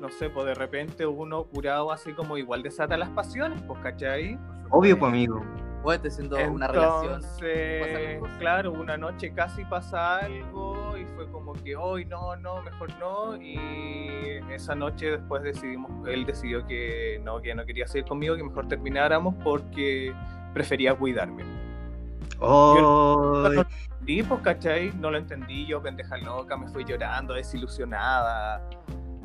no 0.00 0.08
sé, 0.08 0.30
pues 0.30 0.46
de 0.46 0.54
repente 0.54 1.04
uno 1.04 1.44
curado 1.44 1.92
así 1.92 2.14
como 2.14 2.38
igual 2.38 2.62
desata 2.62 2.96
las 2.96 3.10
pasiones, 3.10 3.60
pues, 3.66 3.80
¿cachai? 3.80 4.38
Obvio, 4.70 4.98
pues, 4.98 5.10
amigo. 5.10 5.44
Puede 5.82 6.10
siendo 6.10 6.36
una 6.50 6.68
relación. 6.68 7.14
Entonces, 7.14 7.86
pasan 7.86 8.20
cosas. 8.20 8.38
claro, 8.38 8.72
una 8.72 8.96
noche 8.96 9.32
casi 9.32 9.64
pasa 9.64 10.18
algo 10.18 10.96
y 10.96 11.04
fue 11.14 11.30
como 11.30 11.52
que 11.52 11.76
hoy 11.76 12.04
no, 12.04 12.36
no, 12.36 12.62
mejor 12.62 12.90
no. 12.98 13.36
Y 13.40 14.40
esa 14.50 14.74
noche 14.74 15.12
después 15.12 15.42
decidimos, 15.42 15.90
él 16.08 16.26
decidió 16.26 16.66
que 16.66 17.20
no, 17.24 17.40
que 17.40 17.54
no 17.54 17.64
quería 17.64 17.86
seguir 17.86 18.06
conmigo, 18.06 18.36
que 18.36 18.42
mejor 18.44 18.66
termináramos 18.68 19.34
porque 19.42 20.12
prefería 20.52 20.94
cuidarme. 20.94 21.44
Oh, 22.40 23.40
No 23.42 23.48
lo 23.48 23.60
entendí, 23.62 24.22
pues, 24.22 24.40
¿cachai? 24.40 24.92
No 24.96 25.10
lo 25.10 25.18
entendí, 25.18 25.66
yo 25.66 25.82
pendeja 25.82 26.16
loca, 26.18 26.56
me 26.56 26.68
fui 26.68 26.84
llorando, 26.84 27.34
desilusionada, 27.34 28.68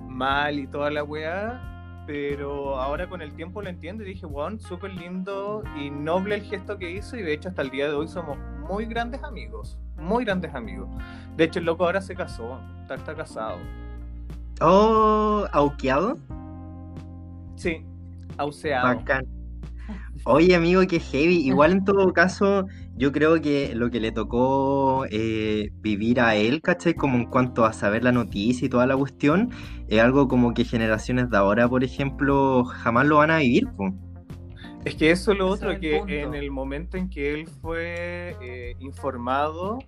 mal 0.07 0.59
y 0.59 0.67
toda 0.67 0.89
la 0.89 1.03
weá. 1.03 1.72
Pero 2.05 2.79
ahora 2.79 3.07
con 3.07 3.21
el 3.21 3.33
tiempo 3.33 3.61
lo 3.61 3.69
entiendo 3.69 4.03
y 4.03 4.07
dije, 4.07 4.25
wow, 4.25 4.59
súper 4.59 4.93
lindo 4.93 5.63
y 5.77 5.89
noble 5.89 6.35
el 6.35 6.41
gesto 6.41 6.77
que 6.77 6.91
hizo 6.91 7.15
y 7.15 7.21
de 7.21 7.33
hecho 7.33 7.49
hasta 7.49 7.61
el 7.61 7.69
día 7.69 7.87
de 7.87 7.93
hoy 7.93 8.07
somos 8.07 8.37
muy 8.69 8.85
grandes 8.85 9.23
amigos, 9.23 9.77
muy 9.97 10.25
grandes 10.25 10.53
amigos. 10.53 10.89
De 11.37 11.45
hecho 11.45 11.59
el 11.59 11.65
loco 11.65 11.85
ahora 11.85 12.01
se 12.01 12.13
casó, 12.15 12.59
está, 12.81 12.95
está 12.95 13.15
casado. 13.15 13.57
oh, 14.59 15.47
auqueado. 15.53 16.17
Sí, 17.55 17.85
auseado. 18.37 18.97
Bacán. 18.97 19.32
Oye, 20.25 20.55
amigo, 20.55 20.81
qué 20.87 21.01
heavy. 21.01 21.45
Igual 21.45 21.73
en 21.73 21.83
todo 21.83 22.13
caso, 22.13 22.65
yo 22.95 23.11
creo 23.11 23.41
que 23.41 23.75
lo 23.75 23.91
que 23.91 23.99
le 23.99 24.13
tocó 24.13 25.05
eh, 25.09 25.69
vivir 25.81 26.21
a 26.21 26.35
él, 26.35 26.61
¿cachai? 26.61 26.93
Como 26.93 27.17
en 27.17 27.25
cuanto 27.25 27.65
a 27.65 27.73
saber 27.73 28.05
la 28.05 28.13
noticia 28.13 28.65
y 28.65 28.69
toda 28.69 28.87
la 28.87 28.95
cuestión, 28.95 29.49
es 29.89 29.99
algo 29.99 30.29
como 30.29 30.53
que 30.53 30.63
generaciones 30.63 31.29
de 31.29 31.35
ahora, 31.35 31.67
por 31.67 31.83
ejemplo, 31.83 32.63
jamás 32.63 33.05
lo 33.05 33.17
van 33.17 33.31
a 33.31 33.39
vivir, 33.39 33.67
po. 33.75 33.93
Es 34.85 34.95
que 34.95 35.11
eso 35.11 35.33
es 35.33 35.37
lo 35.37 35.47
otro, 35.47 35.71
es 35.71 35.79
que 35.79 35.97
punto. 35.97 36.13
en 36.13 36.35
el 36.35 36.51
momento 36.51 36.95
en 36.95 37.09
que 37.09 37.33
él 37.33 37.47
fue 37.47 38.37
eh, 38.41 38.75
informado, 38.79 39.79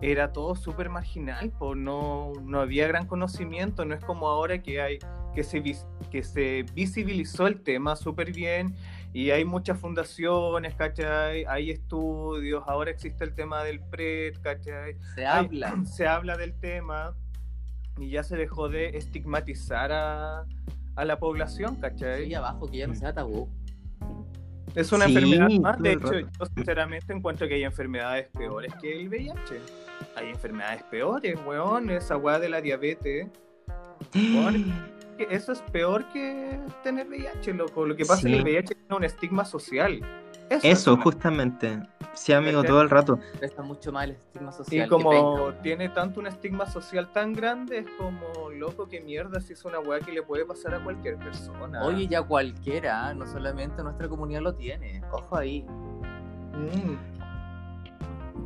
era 0.00 0.32
todo 0.32 0.56
súper 0.56 0.90
marginal, 0.90 1.52
pues 1.56 1.78
no, 1.78 2.32
no 2.42 2.60
había 2.60 2.88
gran 2.88 3.06
conocimiento, 3.06 3.84
no 3.84 3.94
es 3.94 4.04
como 4.04 4.26
ahora 4.26 4.60
que 4.60 4.80
hay 4.80 4.98
que 5.34 5.42
se, 5.42 5.62
que 6.10 6.22
se 6.22 6.64
visibilizó 6.74 7.46
el 7.46 7.60
tema 7.60 7.96
súper 7.96 8.32
bien 8.32 8.74
y 9.14 9.30
hay 9.30 9.44
muchas 9.46 9.78
fundaciones, 9.80 10.74
¿cachai? 10.74 11.44
Hay 11.46 11.70
estudios, 11.70 12.62
ahora 12.66 12.90
existe 12.90 13.24
el 13.24 13.32
tema 13.34 13.64
del 13.64 13.80
PRED, 13.80 14.34
¿cachai? 14.42 14.96
Se 15.14 15.24
Hay- 15.24 15.46
habla. 15.46 15.74
se 15.86 16.06
habla 16.06 16.36
del 16.36 16.52
tema 16.60 17.14
y 17.98 18.10
ya 18.10 18.22
se 18.24 18.36
dejó 18.36 18.68
de 18.68 18.98
estigmatizar 18.98 19.92
a, 19.92 20.44
a 20.96 21.04
la 21.04 21.18
población, 21.18 21.76
¿cachai? 21.76 22.24
Ahí 22.24 22.34
abajo, 22.34 22.68
que 22.70 22.78
ya 22.78 22.86
no 22.88 22.94
sea 22.94 23.14
tabú. 23.14 23.48
Es 24.74 24.90
una 24.90 25.06
Sí, 25.06 25.14
enfermedad 25.14 25.48
más. 25.60 25.80
De 25.80 25.92
hecho, 25.92 26.10
rato. 26.10 26.28
yo 26.40 26.46
sinceramente 26.56 27.12
encuentro 27.12 27.46
que 27.46 27.54
hay 27.54 27.62
enfermedades 27.62 28.28
peores 28.30 28.74
que 28.82 29.00
el 29.00 29.08
VIH. 29.08 29.60
Hay 30.16 30.30
enfermedades 30.30 30.82
peores, 30.90 31.38
weón. 31.46 31.88
Esa 31.90 32.16
weá 32.16 32.40
de 32.40 32.48
la 32.48 32.60
diabetes. 32.60 33.28
Weón, 34.14 34.74
que 35.16 35.26
Eso 35.30 35.52
es 35.52 35.60
peor 35.62 36.04
que 36.12 36.58
tener 36.82 37.06
VIH, 37.08 37.54
loco. 37.54 37.86
Lo 37.86 37.96
que 37.96 38.04
pasa 38.04 38.20
es 38.20 38.24
que 38.26 38.36
el 38.38 38.42
VIH 38.44 38.74
tiene 38.74 38.96
un 38.96 39.04
estigma 39.04 39.44
social. 39.44 40.00
Eso, 40.50 40.66
es 40.66 40.80
Eso, 40.80 40.94
una- 40.94 41.02
justamente. 41.02 41.82
Sí, 42.12 42.32
amigo, 42.32 42.62
todo 42.62 42.80
el 42.82 42.90
rato. 42.90 43.18
Está 43.40 43.62
mucho 43.62 43.90
más 43.90 44.04
el 44.04 44.10
estigma 44.12 44.50
Y 44.50 44.52
social. 44.52 44.84
que 44.84 44.88
como 44.88 45.52
tiene 45.62 45.88
tanto 45.88 46.20
un 46.20 46.26
estigma 46.28 46.66
social 46.66 47.10
tan 47.12 47.32
grande, 47.32 47.78
es 47.78 47.86
como, 47.98 48.50
loco, 48.50 48.86
qué 48.88 49.00
mierda 49.00 49.40
si 49.40 49.54
es 49.54 49.64
una 49.64 49.80
weá 49.80 49.98
que 50.00 50.12
le 50.12 50.22
puede 50.22 50.44
pasar 50.44 50.74
a 50.74 50.84
cualquier 50.84 51.16
persona. 51.16 51.82
Oye, 51.84 52.06
ya 52.06 52.22
cualquiera, 52.22 53.12
no 53.14 53.26
solamente 53.26 53.82
nuestra 53.82 54.08
comunidad 54.08 54.42
lo 54.42 54.54
tiene. 54.54 55.02
Ojo 55.10 55.36
ahí. 55.36 55.62
Mm. 55.62 56.96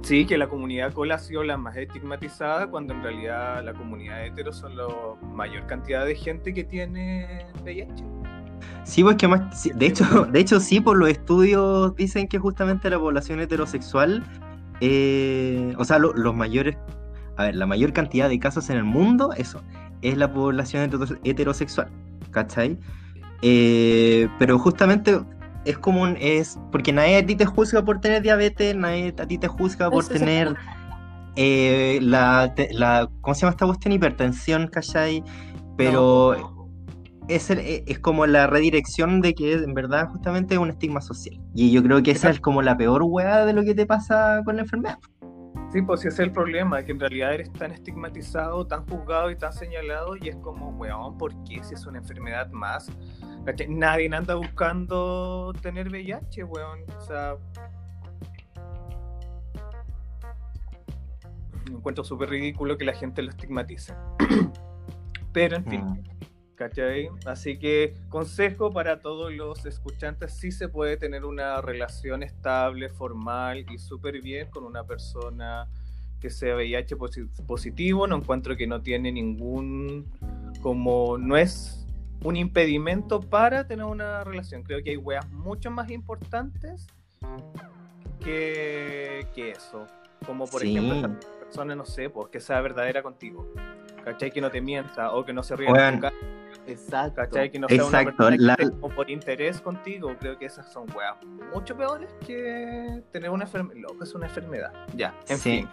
Sí, 0.03 0.25
que 0.25 0.39
la 0.39 0.49
comunidad 0.49 0.93
cola 0.93 1.17
ha 1.17 1.19
sido 1.19 1.43
la 1.43 1.59
más 1.59 1.77
estigmatizada 1.77 2.69
cuando 2.69 2.95
en 2.95 3.03
realidad 3.03 3.63
la 3.65 3.75
comunidad 3.75 4.25
hetero 4.25 4.53
son 4.53 4.77
la 4.77 4.87
mayor 5.35 5.67
cantidad 5.67 6.07
de 6.07 6.15
gente 6.15 6.55
que 6.55 6.65
tiene 6.65 7.47
VIH. 7.63 8.05
Sí, 8.85 9.03
pues 9.03 9.17
que 9.17 9.29
más. 9.29 9.65
de 9.75 9.87
hecho, 9.87 10.05
de 10.33 10.41
hecho, 10.41 10.61
sí, 10.61 10.81
por 10.81 10.97
los 10.97 11.11
estudios 11.11 11.95
dicen 11.97 12.27
que 12.27 12.39
justamente 12.39 12.89
la 12.89 12.99
población 12.99 13.41
heterosexual, 13.41 14.25
eh, 14.81 15.75
o 15.77 15.85
sea, 15.85 15.99
lo- 15.99 16.15
los 16.15 16.35
mayores, 16.35 16.77
a 17.37 17.45
ver, 17.45 17.57
la 17.57 17.67
mayor 17.67 17.93
cantidad 17.93 18.29
de 18.29 18.39
casos 18.39 18.71
en 18.71 18.79
el 18.79 18.85
mundo, 18.85 19.33
eso, 19.37 19.63
es 20.01 20.17
la 20.17 20.33
población 20.33 20.89
hetero- 20.91 21.19
heterosexual, 21.25 21.89
¿cachai? 22.31 22.79
Eh, 23.43 24.29
pero 24.39 24.59
justamente 24.59 25.21
es 25.65 25.79
como 25.79 26.03
un, 26.03 26.17
es, 26.21 26.59
porque 26.73 26.93
nadie 26.93 27.17
a 27.17 27.27
ti 27.27 27.35
te 27.37 27.47
juzga 27.47 27.85
por 27.85 28.01
tener 28.01 28.23
diabetes, 28.23 28.75
nadie 28.77 29.15
a 29.19 29.27
ti 29.27 29.39
te 29.39 29.49
juzga 29.49 29.91
por 29.91 30.05
tener 30.07 30.55
eh, 31.37 31.99
la, 32.03 32.53
la, 32.73 33.09
¿cómo 33.21 33.35
se 33.35 33.43
llama 33.43 33.51
esta 33.53 33.67
cuestión? 33.67 33.93
Hipertensión, 33.93 34.67
¿cachai? 34.69 35.23
Pero 35.77 36.35
No, 36.37 36.69
es, 37.29 37.51
el- 37.51 37.59
e- 37.61 37.85
es 37.87 37.99
como 38.01 38.27
la 38.27 38.47
redirección 38.47 39.21
de 39.21 39.35
que 39.35 39.53
en 39.53 39.75
verdad 39.75 40.09
justamente 40.09 40.55
es 40.55 40.61
un 40.61 40.71
estigma 40.71 41.01
social. 41.01 41.39
Y 41.55 41.71
yo 41.71 41.83
creo 41.83 42.03
que 42.03 42.11
esa 42.11 42.31
es 42.31 42.41
como 42.41 42.63
la 42.63 42.77
peor 42.77 43.03
weá 43.05 43.45
de 43.45 43.53
lo 43.53 43.63
que 43.63 43.75
te 43.75 43.87
pasa 43.87 44.43
con 44.45 44.57
la 44.57 44.63
enfermedad. 44.63 44.99
Sí, 45.71 45.83
pues 45.83 46.01
ese 46.01 46.09
es 46.09 46.19
el 46.21 46.33
problema, 46.33 46.83
que 46.83 46.93
en 46.93 47.01
realidad 47.01 47.35
eres 47.35 47.53
tan 47.53 47.73
estigmatizado, 47.73 48.67
tan 48.67 48.87
juzgado 48.89 49.31
y 49.31 49.37
tan 49.37 49.53
señalado 49.53 50.17
y 50.17 50.31
es 50.31 50.37
como, 50.37 50.71
weón, 50.71 51.19
¿por 51.19 51.33
qué 51.45 51.63
si 51.63 51.75
es 51.75 51.85
una 51.85 51.99
enfermedad 51.99 52.51
más? 52.51 52.91
Nadie 53.69 54.09
anda 54.15 54.35
buscando 54.35 55.53
tener 55.61 55.89
VIH, 55.89 56.45
weón. 56.45 56.81
O 56.97 57.01
sea... 57.03 57.37
Me 61.71 61.77
encuentro 61.77 62.03
súper 62.03 62.31
ridículo 62.31 62.79
que 62.79 62.87
la 62.87 62.95
gente 62.95 63.21
lo 63.21 63.29
estigmatice. 63.29 63.95
Pero 65.35 65.57
en 65.57 65.65
fin. 65.67 65.85
Mm. 65.85 66.18
¿Cachai? 66.59 67.09
Así 67.25 67.57
que 67.57 67.95
consejo 68.09 68.73
para 68.73 68.99
todos 68.99 69.33
los 69.33 69.65
escuchantes, 69.65 70.33
sí 70.33 70.51
se 70.51 70.69
puede 70.69 70.97
tener 70.97 71.25
una 71.25 71.61
relación 71.61 72.25
estable, 72.25 72.89
formal 72.89 73.65
y 73.71 73.79
súper 73.79 74.21
bien 74.21 74.51
con 74.51 74.65
una 74.65 74.83
persona 74.85 75.69
que 76.21 76.31
sea 76.31 76.57
VIH 76.57 76.97
posi- 76.97 77.29
positivo. 77.47 78.09
No 78.09 78.17
encuentro 78.17 78.57
que 78.57 78.67
no 78.67 78.83
tiene 78.83 79.13
ningún, 79.13 80.07
como 80.61 81.17
no 81.17 81.37
es 81.37 81.87
un 82.25 82.35
impedimento 82.37 83.21
para 83.21 83.69
tener 83.69 83.85
una 83.85 84.25
relación. 84.25 84.65
Creo 84.65 84.83
que 84.83 84.91
hay 84.91 84.97
weas 84.97 85.31
mucho 85.31 85.71
más 85.71 85.89
importantes 85.93 86.89
que, 88.21 89.27
que 89.35 89.53
eso. 89.53 89.87
Como 90.27 90.47
por 90.47 90.61
Sí. 90.63 90.77
ejemplo 90.77 90.97
esa 90.99 91.39
persona, 91.39 91.77
no 91.77 91.85
sé, 91.87 92.11
pues 92.11 92.29
que 92.31 92.41
sea 92.41 92.61
verdadera 92.61 93.03
contigo. 93.03 93.47
¿Cachai? 94.05 94.33
Que 94.33 94.41
no 94.41 94.51
te 94.51 94.61
mienta 94.61 95.13
o 95.13 95.25
que 95.25 95.33
no 95.33 95.43
se 95.43 95.55
ríe 95.55 95.71
Weón. 95.71 96.01
Exacto. 96.69 97.23
¿cachai? 97.23 97.51
Que 97.51 97.59
no 97.59 97.69
sea 97.69 97.85
una 97.87 98.05
persona 98.05 98.37
que 98.37 98.43
la- 98.43 98.55
esté 98.55 98.71
como 98.81 98.95
por 98.95 99.11
interés 99.11 99.61
contigo. 99.61 100.15
Creo 100.21 100.39
que 100.39 100.47
esas 100.47 100.71
son 100.73 100.87
weas 100.97 101.17
mucho 101.55 101.77
peores 101.77 102.15
que 102.27 103.03
tener 103.13 103.31
una 103.31 103.45
enfermedad. 103.45 103.81
Loco, 103.81 104.05
es 104.05 104.15
una 104.15 104.27
enfermedad. 104.27 104.73
Ya, 104.95 105.15
en 105.29 105.39
Sí. 105.39 105.51
fin. 105.59 105.69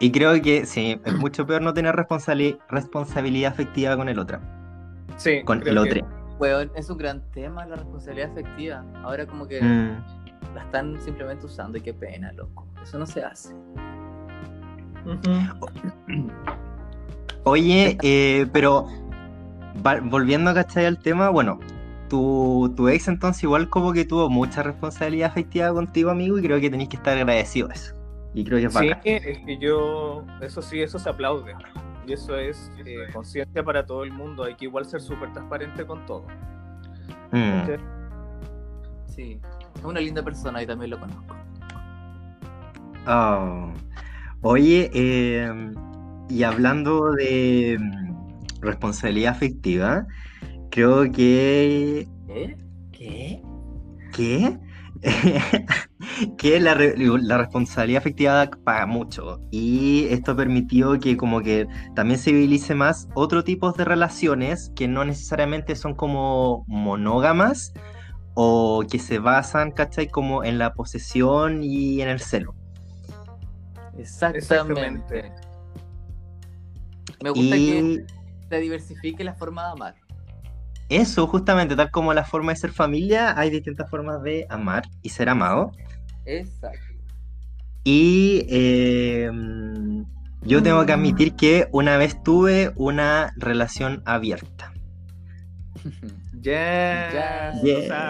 Y 0.00 0.10
creo 0.12 0.40
que 0.42 0.66
sí, 0.66 1.00
es 1.04 1.14
mucho 1.14 1.46
peor 1.46 1.62
no 1.62 1.72
tener 1.74 1.94
responsabili- 1.94 2.58
responsabilidad 2.68 3.52
afectiva 3.52 3.96
con 3.96 4.08
el 4.08 4.18
otro, 4.18 4.40
Sí, 5.16 5.42
con 5.44 5.60
creo 5.60 5.82
el 5.82 5.88
que- 5.90 5.98
otro. 6.00 6.22
Weón, 6.38 6.72
es 6.74 6.90
un 6.90 6.98
gran 6.98 7.22
tema 7.30 7.64
la 7.66 7.76
responsabilidad 7.76 8.30
afectiva. 8.32 8.84
Ahora 9.04 9.26
como 9.26 9.46
que 9.46 9.62
Mm. 9.62 10.54
la 10.54 10.62
están 10.64 11.00
simplemente 11.00 11.46
usando 11.46 11.78
y 11.78 11.82
qué 11.82 11.94
pena, 11.94 12.32
loco. 12.32 12.66
Eso 12.82 12.98
no 12.98 13.06
se 13.06 13.22
hace. 13.22 13.54
Oye, 17.44 17.98
eh, 18.02 18.46
pero 18.52 18.86
volviendo 20.04 20.54
¿cachai? 20.54 20.86
al 20.86 20.98
tema, 20.98 21.28
bueno, 21.30 21.60
tu, 22.08 22.72
tu 22.76 22.88
ex 22.88 23.08
entonces 23.08 23.42
igual 23.42 23.68
como 23.68 23.92
que 23.92 24.04
tuvo 24.04 24.28
mucha 24.28 24.62
responsabilidad 24.62 25.30
afectiva 25.30 25.72
contigo, 25.72 26.10
amigo, 26.10 26.38
y 26.38 26.42
creo 26.42 26.60
que 26.60 26.70
tenéis 26.70 26.88
que 26.90 26.96
estar 26.96 27.16
agradecido 27.16 27.68
de 27.68 27.74
eso. 27.74 27.94
Y 28.34 28.44
creo 28.44 28.58
que 28.58 28.66
es 28.66 28.72
Sí, 28.72 28.88
bacán. 28.88 29.02
es 29.04 29.38
que 29.38 29.58
yo, 29.58 30.24
eso 30.40 30.62
sí, 30.62 30.80
eso 30.80 30.98
se 30.98 31.08
aplaude. 31.08 31.54
Y 32.06 32.12
eso 32.14 32.36
es 32.36 32.70
eh, 32.84 32.96
conciencia 33.12 33.62
para 33.62 33.84
todo 33.86 34.04
el 34.04 34.12
mundo. 34.12 34.44
Hay 34.44 34.56
que 34.56 34.64
igual 34.64 34.84
ser 34.84 35.00
súper 35.00 35.32
transparente 35.32 35.86
con 35.86 36.04
todo. 36.06 36.26
Mm. 37.30 37.62
Sí. 39.06 39.40
Es 39.76 39.84
una 39.84 40.00
linda 40.00 40.22
persona 40.22 40.62
y 40.62 40.66
también 40.66 40.90
lo 40.90 40.98
conozco. 40.98 41.36
Oh. 43.06 43.70
Oye, 44.42 44.90
eh, 44.94 45.72
y 46.28 46.42
hablando 46.42 47.12
de 47.12 47.78
responsabilidad 48.62 49.32
afectiva, 49.32 50.06
creo 50.70 51.10
que 51.12 52.06
¿Qué? 52.26 52.56
¿Qué? 52.92 53.42
¿Qué? 54.12 54.58
que 56.38 56.60
la, 56.60 56.74
re- 56.74 56.94
la 56.96 57.38
responsabilidad 57.38 58.00
afectiva 58.02 58.48
paga 58.64 58.86
mucho 58.86 59.40
y 59.50 60.06
esto 60.10 60.36
permitió 60.36 61.00
que 61.00 61.16
como 61.16 61.40
que 61.40 61.66
también 61.96 62.18
se 62.18 62.30
civilice 62.30 62.74
más 62.76 63.08
otro 63.14 63.42
tipo 63.42 63.72
de 63.72 63.84
relaciones 63.84 64.70
que 64.76 64.86
no 64.86 65.04
necesariamente 65.04 65.74
son 65.74 65.94
como 65.94 66.64
monógamas 66.68 67.72
o 68.34 68.84
que 68.88 68.98
se 69.00 69.18
basan, 69.18 69.72
¿cachai? 69.72 70.08
Como 70.08 70.44
en 70.44 70.58
la 70.58 70.72
posesión 70.72 71.64
y 71.64 72.00
en 72.00 72.08
el 72.08 72.20
celo. 72.20 72.54
Exactamente. 73.98 74.38
Exactamente. 74.38 75.32
Me 77.22 77.30
gusta 77.30 77.56
que 77.56 78.04
se 78.52 78.60
diversifique 78.60 79.24
la 79.24 79.32
forma 79.32 79.64
de 79.64 79.72
amar. 79.72 79.94
eso, 80.90 81.26
justamente, 81.26 81.74
tal 81.74 81.90
como 81.90 82.12
la 82.12 82.22
forma 82.22 82.52
de 82.52 82.56
ser 82.56 82.70
familia, 82.70 83.38
hay 83.38 83.48
distintas 83.48 83.88
formas 83.88 84.22
de 84.22 84.46
amar 84.50 84.82
y 85.00 85.08
ser 85.08 85.30
amado. 85.30 85.72
Exacto. 86.26 86.78
Y 87.82 88.44
eh, 88.50 89.30
yo 90.42 90.62
tengo 90.62 90.84
que 90.84 90.92
admitir 90.92 91.34
que 91.34 91.66
una 91.72 91.96
vez 91.96 92.22
tuve 92.22 92.72
una 92.76 93.32
relación 93.36 94.02
abierta. 94.04 94.72
Yes. 96.42 97.62
Yes. 97.62 97.84
O 97.84 97.86
sea, 97.86 98.08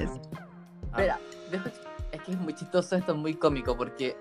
Espera, 0.84 1.18
es 2.12 2.22
que 2.22 2.32
es 2.32 2.38
muy 2.38 2.54
chistoso 2.54 2.96
esto, 2.96 3.12
es 3.12 3.18
muy 3.18 3.34
cómico, 3.34 3.76
porque 3.76 4.16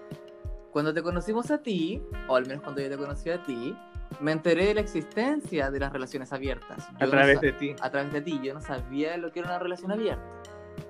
cuando 0.71 0.93
te 0.93 1.03
conocimos 1.03 1.51
a 1.51 1.59
ti, 1.59 2.01
o 2.27 2.35
al 2.35 2.47
menos 2.47 2.63
cuando 2.63 2.81
yo 2.81 2.89
te 2.89 2.97
conocí 2.97 3.29
a 3.29 3.43
ti, 3.43 3.75
me 4.19 4.31
enteré 4.31 4.67
de 4.67 4.73
la 4.75 4.81
existencia 4.81 5.71
de 5.71 5.79
las 5.79 5.91
relaciones 5.91 6.33
abiertas. 6.33 6.87
Yo 6.99 7.07
a 7.07 7.09
través 7.09 7.41
de 7.41 7.51
ti. 7.53 7.75
a 7.81 7.89
través 7.89 8.13
de 8.13 8.21
ti, 8.21 8.39
yo 8.43 8.53
no 8.53 8.61
sabía 8.61 9.17
lo 9.17 9.31
que 9.31 9.39
era 9.39 9.49
una 9.49 9.59
relación 9.59 9.91
abierta. 9.91 10.23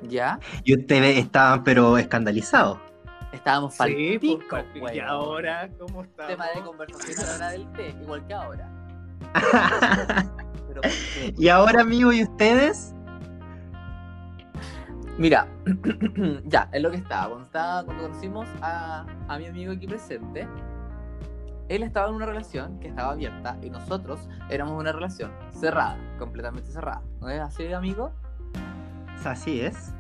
¿Ya? 0.04 0.39
Y 0.63 0.80
ustedes 0.80 1.17
estaban 1.17 1.63
pero 1.63 1.98
escandalizados. 1.98 2.80
Estábamos 3.32 3.76
Sí, 3.76 4.17
pico, 4.20 4.58
pues, 4.80 4.96
y 4.96 5.00
ahora, 5.00 5.70
¿cómo 5.80 6.04
está? 6.04 6.28
Tema 6.28 6.48
de 6.54 6.62
conversación 6.62 7.20
a 7.20 7.24
la 7.24 7.36
hora 7.36 7.52
del 7.52 7.72
té, 7.74 7.96
igual 8.02 8.26
que 8.28 8.34
ahora. 8.34 8.70
Pero, 10.67 10.82
y 11.38 11.48
ahora, 11.48 11.82
amigo, 11.82 12.12
¿y 12.12 12.24
ustedes? 12.24 12.94
Mira, 15.22 15.46
ya, 16.46 16.68
es 16.72 16.82
lo 16.82 16.90
que 16.90 16.98
estaba. 16.98 17.28
Cuando, 17.28 17.46
estaba, 17.46 17.84
cuando 17.86 18.04
conocimos 18.08 18.48
a, 18.64 19.06
a 19.28 19.38
mi 19.38 19.46
amigo 19.46 19.72
aquí 19.72 19.86
presente, 19.86 20.48
él 21.70 21.84
estaba 21.84 22.10
en 22.10 22.16
una 22.16 22.26
relación 22.26 22.80
que 22.80 22.88
estaba 22.88 23.12
abierta 23.12 23.56
y 23.62 23.70
nosotros 23.70 24.28
éramos 24.50 24.80
una 24.80 24.92
relación 24.92 25.32
cerrada, 25.52 25.96
completamente 26.18 26.72
cerrada. 26.72 27.04
¿No 27.20 27.30
es 27.30 27.40
así, 27.40 27.72
amigo? 27.72 28.12
Así 29.24 29.62
es. 29.62 29.94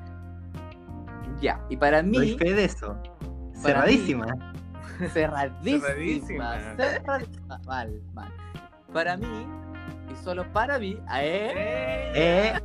Ya, 1.39 1.61
y 1.69 1.77
para 1.77 2.01
Doy 2.01 2.31
mí, 2.31 2.37
fe 2.39 2.53
de 2.55 2.65
eso. 2.65 2.97
Para 2.97 3.05
mí- 3.53 3.61
Cerradísima. 3.61 4.25
cerradísima, 5.13 5.81
Cerradísima. 5.87 6.53
cerradísima, 6.77 7.59
mal, 7.67 8.01
mal. 8.15 8.31
Para 8.91 9.17
mí, 9.17 9.45
y 10.11 10.15
solo 10.23 10.51
para 10.51 10.79
mí, 10.79 10.97
eh, 11.15 12.11
Eh, 12.15 12.59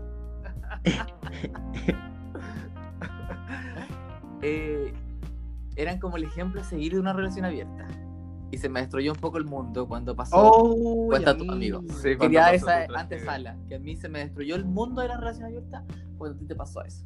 eh, 4.46 4.92
eran 5.76 5.98
como 5.98 6.16
el 6.16 6.24
ejemplo 6.24 6.61
a 6.61 6.64
seguir 6.64 6.94
de 6.94 7.00
una 7.00 7.12
relación 7.12 7.44
abierta. 7.44 7.87
Y 8.50 8.59
se 8.59 8.68
me 8.68 8.80
destruyó 8.80 9.12
un 9.12 9.18
poco 9.18 9.38
el 9.38 9.44
mundo 9.44 9.88
cuando 9.88 10.14
pasó. 10.14 10.37
oh, 10.37 11.06
Cuenta 11.09 11.37
tu 11.37 11.50
amigo. 11.50 11.82
Sí, 12.00 12.16
Quería 12.16 12.52
esa 12.52 12.87
antesala, 12.94 13.56
que 13.68 13.74
a 13.74 13.78
mí 13.78 13.96
se 13.96 14.09
me 14.09 14.20
destruyó 14.20 14.54
el 14.54 14.64
mundo 14.64 15.02
de 15.02 15.09
la 15.09 15.16
relación 15.16 15.46
abierta 15.46 15.85
cuando 16.16 16.37
a 16.37 16.38
ti 16.38 16.46
te 16.46 16.54
pasó 16.54 16.82
eso. 16.85 17.04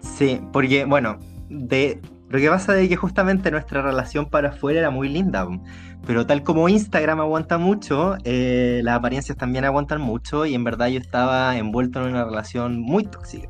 Sí, 0.00 0.40
porque, 0.52 0.84
bueno, 0.84 1.18
de 1.48 2.00
lo 2.30 2.38
que 2.38 2.48
pasa 2.48 2.78
es 2.78 2.88
que 2.88 2.94
justamente 2.94 3.50
nuestra 3.50 3.82
relación 3.82 4.26
para 4.30 4.50
afuera 4.50 4.78
era 4.78 4.90
muy 4.90 5.08
linda, 5.08 5.48
pero 6.06 6.26
tal 6.26 6.44
como 6.44 6.68
Instagram 6.68 7.20
aguanta 7.20 7.58
mucho, 7.58 8.16
eh, 8.22 8.82
las 8.84 8.96
apariencias 8.96 9.36
también 9.36 9.64
aguantan 9.64 10.00
mucho 10.00 10.46
y 10.46 10.54
en 10.54 10.62
verdad 10.62 10.86
yo 10.86 11.00
estaba 11.00 11.56
envuelto 11.56 12.00
en 12.00 12.12
una 12.12 12.24
relación 12.24 12.78
muy 12.78 13.02
tóxica, 13.02 13.48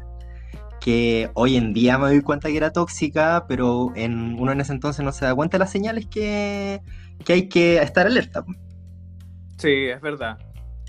que 0.81 1.31
hoy 1.35 1.57
en 1.57 1.73
día 1.73 1.99
me 1.99 2.07
doy 2.07 2.23
cuenta 2.23 2.49
que 2.49 2.57
era 2.57 2.73
tóxica, 2.73 3.45
pero 3.47 3.93
en, 3.95 4.41
uno 4.41 4.53
en 4.53 4.61
ese 4.61 4.73
entonces 4.73 5.05
no 5.05 5.13
se 5.13 5.27
da 5.27 5.35
cuenta 5.35 5.57
de 5.57 5.61
las 5.61 5.71
señales 5.71 6.07
que, 6.07 6.81
que 7.25 7.33
hay 7.35 7.49
que 7.49 7.79
estar 7.79 8.07
alerta. 8.07 8.45
Sí, 9.59 9.87
es 9.87 10.01
verdad. 10.01 10.39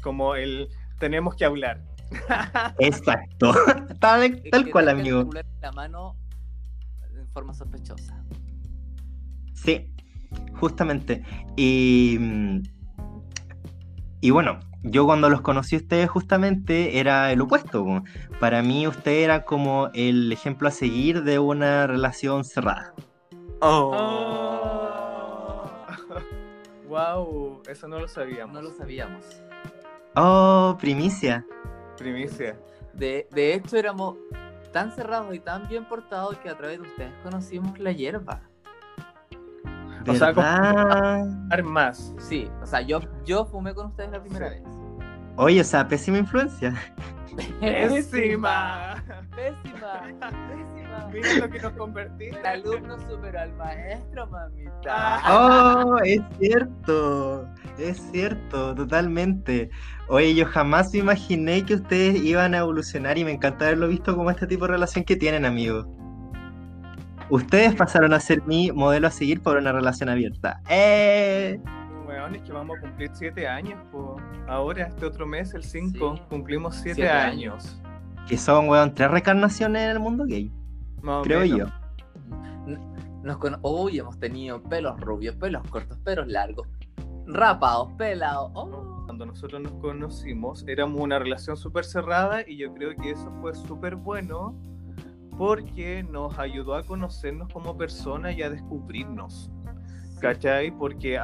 Como 0.02 0.36
el 0.36 0.70
tenemos 1.00 1.36
que 1.36 1.46
hablar. 1.46 1.82
Exacto, 2.80 3.54
tal, 4.00 4.42
tal 4.52 4.70
cual, 4.70 4.90
amigo. 4.90 5.30
la 5.62 5.72
mano 5.72 6.16
en 7.14 7.28
forma 7.30 7.54
sospechosa. 7.54 8.24
Sí, 9.54 9.94
justamente. 10.54 11.24
Y, 11.58 12.18
y 14.22 14.30
bueno, 14.30 14.60
yo 14.84 15.06
cuando 15.06 15.30
los 15.30 15.42
conocí 15.42 15.76
a 15.76 15.80
ustedes 15.80 16.10
justamente 16.10 17.00
era 17.00 17.32
el 17.32 17.42
opuesto. 17.42 18.04
Para 18.40 18.64
mí 18.64 18.88
usted 18.88 19.24
era 19.24 19.46
como 19.46 19.90
el 19.94 20.32
ejemplo 20.32 20.68
a 20.68 20.72
seguir 20.72 21.24
de 21.24 21.40
una 21.40 21.86
relación 21.88 22.44
cerrada. 22.44 22.94
wow, 26.88 27.62
eso 27.70 27.88
no 27.88 28.00
lo 28.00 28.08
sabíamos. 28.08 28.56
No 28.56 28.62
lo 28.62 28.72
sabíamos. 28.72 29.26
Oh, 30.16 30.76
primicia. 30.80 31.46
Primicia. 31.98 32.60
De, 32.94 33.28
de 33.32 33.54
hecho, 33.54 33.78
éramos 33.78 34.18
tan 34.74 34.92
cerrados 34.92 35.34
y 35.36 35.40
tan 35.40 35.68
bien 35.68 35.86
portados 35.88 36.38
que 36.40 36.50
a 36.50 36.58
través 36.58 36.82
de 36.82 36.88
ustedes 36.88 37.14
conocimos 37.24 37.78
la 37.80 37.92
hierba. 37.92 38.51
O 40.08 40.16
sea, 40.16 40.34
como- 40.34 41.70
más. 41.70 42.14
Sí, 42.20 42.50
o 42.62 42.66
sea, 42.66 42.82
yo, 42.82 43.00
yo 43.26 43.46
fumé 43.46 43.74
con 43.74 43.88
ustedes 43.88 44.12
la 44.12 44.22
primera 44.22 44.50
Sí. 44.50 44.56
vez. 44.56 44.64
Oye, 45.38 45.62
o 45.62 45.64
sea, 45.64 45.88
pésima 45.88 46.18
influencia. 46.18 46.74
Pésima. 47.60 48.96
Pésima. 49.36 50.14
Pésima. 50.16 51.08
Mira 51.14 51.34
lo 51.40 51.50
que 51.50 51.60
nos 51.62 51.72
convertimos. 51.74 52.38
El 52.40 52.46
alumno 52.46 52.98
superó 53.10 53.40
al 53.40 53.54
maestro, 53.54 54.28
mamita. 54.28 54.82
Ah. 55.24 55.84
Oh, 55.86 55.98
es 56.04 56.22
cierto. 56.40 57.48
Es 57.78 57.98
cierto, 58.12 58.76
totalmente. 58.76 59.70
Oye, 60.10 60.36
yo 60.36 60.46
jamás 60.46 60.92
me 60.94 61.00
imaginé 61.00 61.66
que 61.66 61.76
ustedes 61.76 62.22
iban 62.22 62.54
a 62.54 62.60
evolucionar 62.60 63.18
y 63.18 63.24
me 63.26 63.32
encanta 63.32 63.66
haberlo 63.66 63.88
visto 63.88 64.16
como 64.16 64.30
este 64.30 64.48
tipo 64.48 64.66
de 64.66 64.74
relación 64.74 65.06
que 65.06 65.16
tienen, 65.16 65.46
amigos. 65.46 65.88
Ustedes 67.32 67.74
pasaron 67.76 68.14
a 68.14 68.20
ser 68.20 68.44
mi 68.46 68.72
modelo 68.72 69.08
a 69.08 69.12
seguir 69.12 69.42
por 69.42 69.56
una 69.58 69.72
relación 69.72 70.10
abierta. 70.10 70.62
¡Eh! 70.70 71.60
Weón, 72.06 72.36
es 72.36 72.42
que 72.44 72.52
vamos 72.52 72.78
a 72.78 72.82
cumplir 72.82 73.10
siete 73.14 73.48
años, 73.48 73.80
po. 73.92 74.18
Ahora, 74.48 74.88
este 74.88 75.06
otro 75.06 75.26
mes, 75.26 75.54
el 75.54 75.64
5, 75.64 76.18
Sí. 76.18 76.22
cumplimos 76.30 76.76
siete, 76.76 76.96
Siete 76.96 77.10
años. 77.10 77.82
Que 78.28 78.38
son, 78.38 78.68
weón, 78.68 78.94
tres 78.94 79.10
reencarnaciones 79.10 79.82
en 79.84 79.90
el 79.92 80.00
mundo 80.00 80.26
gay, 80.26 80.52
Más 81.02 81.24
creo 81.24 81.40
menos. 81.40 81.58
yo. 81.58 82.78
Nos 83.24 83.38
cono- 83.38 83.60
Uy, 83.62 84.00
hemos 84.00 84.20
tenido 84.20 84.62
pelos 84.64 85.00
rubios, 85.00 85.36
pelos 85.36 85.66
cortos, 85.70 85.98
pelos 86.00 86.28
largos, 86.28 86.68
Rapados, 87.28 87.94
pelados. 87.94 88.52
Oh. 88.56 89.04
Cuando 89.06 89.26
nosotros 89.26 89.62
nos 89.62 89.72
conocimos, 89.74 90.66
éramos 90.68 91.00
una 91.00 91.18
relación 91.20 91.56
súper 91.56 91.86
cerrada 91.86 92.42
y 92.46 92.58
yo 92.58 92.74
creo 92.74 92.94
que 92.96 93.12
eso 93.12 93.32
fue 93.42 93.54
súper 93.56 93.96
bueno 93.96 94.54
porque 95.38 96.04
nos 96.04 96.38
ayudó 96.38 96.76
a 96.76 96.84
conocernos 96.84 97.52
como 97.52 97.78
personas 97.78 98.38
y 98.38 98.44
a 98.44 98.50
descubrirnos. 98.50 99.50
¿Cachai? 100.20 100.72
Porque 100.72 101.20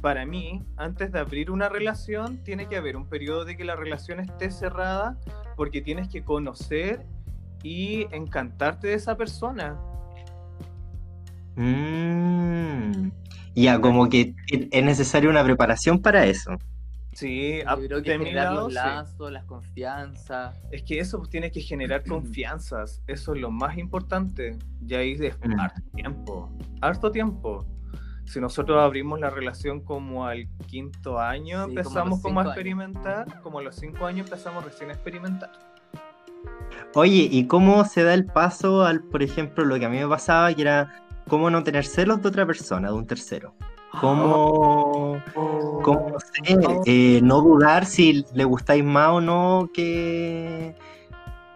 para 0.00 0.26
mí, 0.26 0.62
antes 0.76 1.12
de 1.12 1.20
abrir 1.20 1.50
una 1.50 1.68
relación, 1.68 2.42
tiene 2.42 2.66
que 2.66 2.76
haber 2.76 2.96
un 2.96 3.08
periodo 3.08 3.44
de 3.44 3.56
que 3.56 3.64
la 3.64 3.76
relación 3.76 4.18
esté 4.18 4.50
cerrada 4.50 5.18
porque 5.56 5.80
tienes 5.82 6.08
que 6.08 6.24
conocer 6.24 7.06
y 7.62 8.06
encantarte 8.10 8.88
de 8.88 8.94
esa 8.94 9.16
persona. 9.16 9.78
Mm. 11.54 13.10
Ya, 13.54 13.80
como 13.80 14.08
que 14.08 14.34
es 14.48 14.84
necesaria 14.84 15.28
una 15.28 15.44
preparación 15.44 16.00
para 16.00 16.24
eso. 16.24 16.58
Sí, 17.12 17.60
Yo 17.62 17.70
a- 17.70 17.76
creo 17.76 18.02
que 18.02 18.10
de 18.12 18.18
mi 18.18 18.24
generar 18.26 18.52
lado, 18.52 18.64
los 18.66 18.72
sí. 18.72 18.78
lazos, 18.78 19.32
las 19.32 19.44
confianzas. 19.44 20.56
Es 20.70 20.82
que 20.84 21.00
eso 21.00 21.18
pues, 21.18 21.30
tiene 21.30 21.50
que 21.50 21.60
generar 21.60 22.04
confianzas. 22.04 23.02
Eso 23.06 23.34
es 23.34 23.40
lo 23.40 23.50
más 23.50 23.76
importante. 23.78 24.56
Y 24.86 24.94
ahí 24.94 25.12
es 25.18 25.36
harto 25.58 25.82
tiempo. 25.94 26.52
Harto 26.80 27.10
tiempo. 27.10 27.66
Si 28.26 28.40
nosotros 28.40 28.80
abrimos 28.80 29.18
la 29.18 29.28
relación 29.28 29.80
como 29.80 30.24
al 30.26 30.46
quinto 30.68 31.18
año, 31.18 31.64
Sí, 31.64 31.70
empezamos 31.70 32.20
como, 32.20 32.38
a 32.38 32.42
años. 32.44 32.52
experimentar, 32.54 33.40
como 33.42 33.58
a 33.58 33.62
los 33.62 33.74
cinco 33.74 34.06
años 34.06 34.26
empezamos 34.28 34.64
recién 34.64 34.90
a 34.90 34.92
experimentar. 34.92 35.50
Oye, 36.94 37.28
¿y 37.30 37.46
cómo 37.48 37.84
se 37.84 38.04
da 38.04 38.14
el 38.14 38.24
paso 38.26 38.82
al, 38.84 39.02
por 39.02 39.22
ejemplo, 39.24 39.64
lo 39.64 39.78
que 39.78 39.84
a 39.84 39.88
mí 39.88 39.98
me 39.98 40.06
pasaba, 40.08 40.54
que 40.54 40.62
era 40.62 40.94
cómo 41.28 41.50
no 41.50 41.62
tener 41.64 41.84
celos 41.84 42.22
de 42.22 42.28
otra 42.28 42.46
persona, 42.46 42.88
de 42.88 42.94
un 42.94 43.06
tercero? 43.06 43.54
¿Cómo, 43.98 45.20
cómo, 45.82 46.08
no 46.10 46.18
sé, 46.20 46.80
eh, 46.86 47.20
no 47.22 47.40
dudar 47.40 47.84
si 47.86 48.24
le 48.34 48.44
gustáis 48.44 48.84
más 48.84 49.08
o 49.10 49.20
no 49.20 49.68
que, 49.74 50.74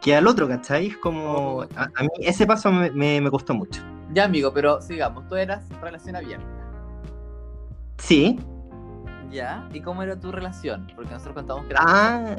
que 0.00 0.16
al 0.16 0.26
otro, 0.26 0.48
¿cachai? 0.48 0.90
Como, 1.00 1.62
a, 1.76 1.84
a 1.94 2.02
mí 2.02 2.08
ese 2.18 2.46
paso 2.46 2.72
me, 2.72 2.90
me- 2.90 3.20
me 3.20 3.30
costó 3.30 3.54
mucho. 3.54 3.82
Ya, 4.12 4.24
amigo, 4.24 4.52
pero 4.52 4.80
sigamos. 4.82 5.28
Tú 5.28 5.36
eras 5.36 5.64
relación 5.80 6.16
abierta. 6.16 6.46
Sí, 7.98 8.38
¿Ya? 9.30 9.66
¿Y 9.72 9.80
cómo 9.80 10.02
era 10.02 10.18
tu 10.18 10.30
relación? 10.30 10.86
Porque 10.94 11.10
nosotros 11.12 11.34
contamos 11.34 11.64
que 11.66 11.72
era. 11.72 11.80
ah, 11.82 12.36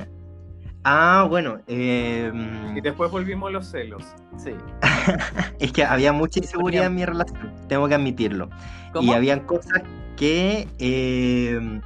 ah, 0.86 1.26
bueno, 1.30 1.58
eh, 1.68 2.32
Y 2.76 2.82
después 2.82 3.12
volvimos 3.12 3.50
a 3.50 3.52
los 3.52 3.68
celos. 3.68 4.04
Sí. 4.38 4.52
es 5.60 5.72
que 5.72 5.84
había 5.84 6.14
mucha 6.14 6.40
inseguridad 6.40 6.86
en 6.86 6.96
mi 6.96 7.06
relación, 7.06 7.54
tengo 7.68 7.88
que 7.88 7.96
admitirlo. 7.96 8.50
¿Cómo? 8.94 9.12
Y 9.12 9.16
habían 9.16 9.42
cosas 9.42 9.84
que 10.16 10.68
eh, 10.80 11.82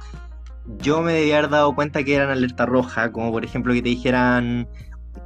yo 0.78 1.02
me 1.02 1.12
debía 1.12 1.38
haber 1.38 1.50
dado 1.50 1.74
cuenta 1.74 2.04
que 2.04 2.14
eran 2.14 2.30
alerta 2.30 2.66
roja, 2.66 3.10
como 3.10 3.32
por 3.32 3.44
ejemplo 3.44 3.72
que 3.72 3.82
te 3.82 3.88
dijeran, 3.88 4.68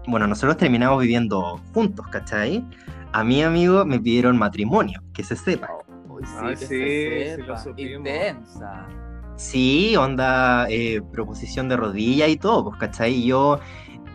bueno, 0.07 0.27
nosotros 0.27 0.57
terminamos 0.57 1.01
viviendo 1.01 1.61
juntos, 1.73 2.07
¿cachai? 2.09 2.65
A 3.13 3.25
mi 3.25 3.43
amigo 3.43 3.85
me 3.85 4.01
pidieron 4.01 4.37
matrimonio, 4.37 5.03
que 5.13 5.23
se 5.23 5.37
sepa. 5.37 5.69
Uy, 6.09 6.25
sí, 6.25 6.33
Ay, 6.41 6.51
que 6.51 6.57
sí, 6.57 6.67
se 6.67 7.37
sí 7.37 7.43
lo 7.43 7.57
sepa. 7.57 7.81
Intensa. 7.81 8.87
Sí, 9.37 9.97
onda, 9.97 10.67
eh, 10.71 11.03
proposición 11.13 11.69
de 11.69 11.77
rodilla 11.77 12.29
y 12.29 12.37
todo, 12.37 12.65
pues, 12.65 12.79
¿cachai? 12.79 13.15
Y 13.15 13.27
yo, 13.27 13.59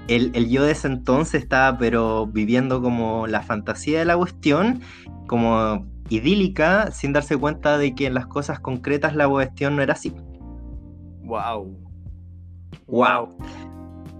el, 0.08 0.32
el 0.34 0.49
yo 0.49 0.63
de 0.63 0.71
ese 0.71 0.88
entonces 0.88 1.43
estaba, 1.43 1.77
pero 1.77 2.25
viviendo 2.27 2.82
como 2.82 3.27
la 3.27 3.41
fantasía 3.41 3.99
de 3.99 4.05
la 4.05 4.17
cuestión, 4.17 4.82
como 5.27 5.86
idílica, 6.10 6.91
sin 6.91 7.13
darse 7.13 7.38
cuenta 7.38 7.77
de 7.77 7.93
que 7.95 8.08
en 8.08 8.13
las 8.13 8.27
cosas 8.27 8.60
concretas 8.60 9.15
la 9.15 9.27
cuestión 9.27 9.75
no 9.75 9.82
era 9.82 9.93
así. 9.93 10.13
Wow. 11.23 11.77
Wow. 12.88 13.38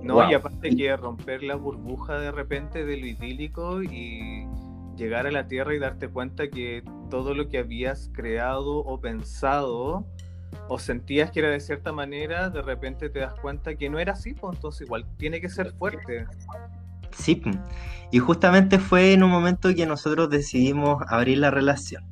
No, 0.03 0.13
Wow. 0.15 0.31
y 0.31 0.33
aparte 0.33 0.75
que 0.75 0.95
romper 0.95 1.43
la 1.43 1.55
burbuja 1.55 2.19
de 2.19 2.31
repente 2.31 2.85
de 2.85 2.97
lo 2.97 3.05
idílico 3.07 3.83
y 3.83 4.47
llegar 4.95 5.27
a 5.27 5.31
la 5.31 5.47
tierra 5.47 5.75
y 5.75 5.79
darte 5.79 6.09
cuenta 6.09 6.49
que 6.49 6.83
todo 7.09 7.33
lo 7.33 7.49
que 7.49 7.57
habías 7.57 8.09
creado 8.13 8.77
o 8.77 8.99
pensado 9.01 10.05
o 10.67 10.79
sentías 10.79 11.31
que 11.31 11.39
era 11.39 11.49
de 11.49 11.59
cierta 11.59 11.91
manera, 11.91 12.49
de 12.49 12.62
repente 12.62 13.09
te 13.09 13.19
das 13.19 13.33
cuenta 13.39 13.75
que 13.75 13.89
no 13.89 13.99
era 13.99 14.13
así, 14.13 14.33
pues 14.33 14.55
entonces 14.55 14.81
igual 14.81 15.05
tiene 15.17 15.41
que 15.41 15.49
ser 15.49 15.73
fuerte. 15.73 16.25
Sí, 17.12 17.35
pum. 17.35 17.53
y 18.12 18.19
justamente 18.19 18.77
fue 18.77 19.13
en 19.13 19.23
un 19.23 19.31
momento 19.31 19.73
que 19.73 19.85
nosotros 19.85 20.29
decidimos 20.29 21.03
abrir 21.07 21.39
la 21.39 21.51
relación. 21.51 22.03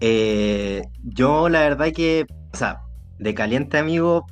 Eh, 0.00 0.82
yo 1.02 1.48
la 1.48 1.60
verdad 1.60 1.92
que, 1.92 2.26
o 2.52 2.56
sea, 2.56 2.82
de 3.18 3.34
caliente 3.34 3.78
amigo, 3.78 4.26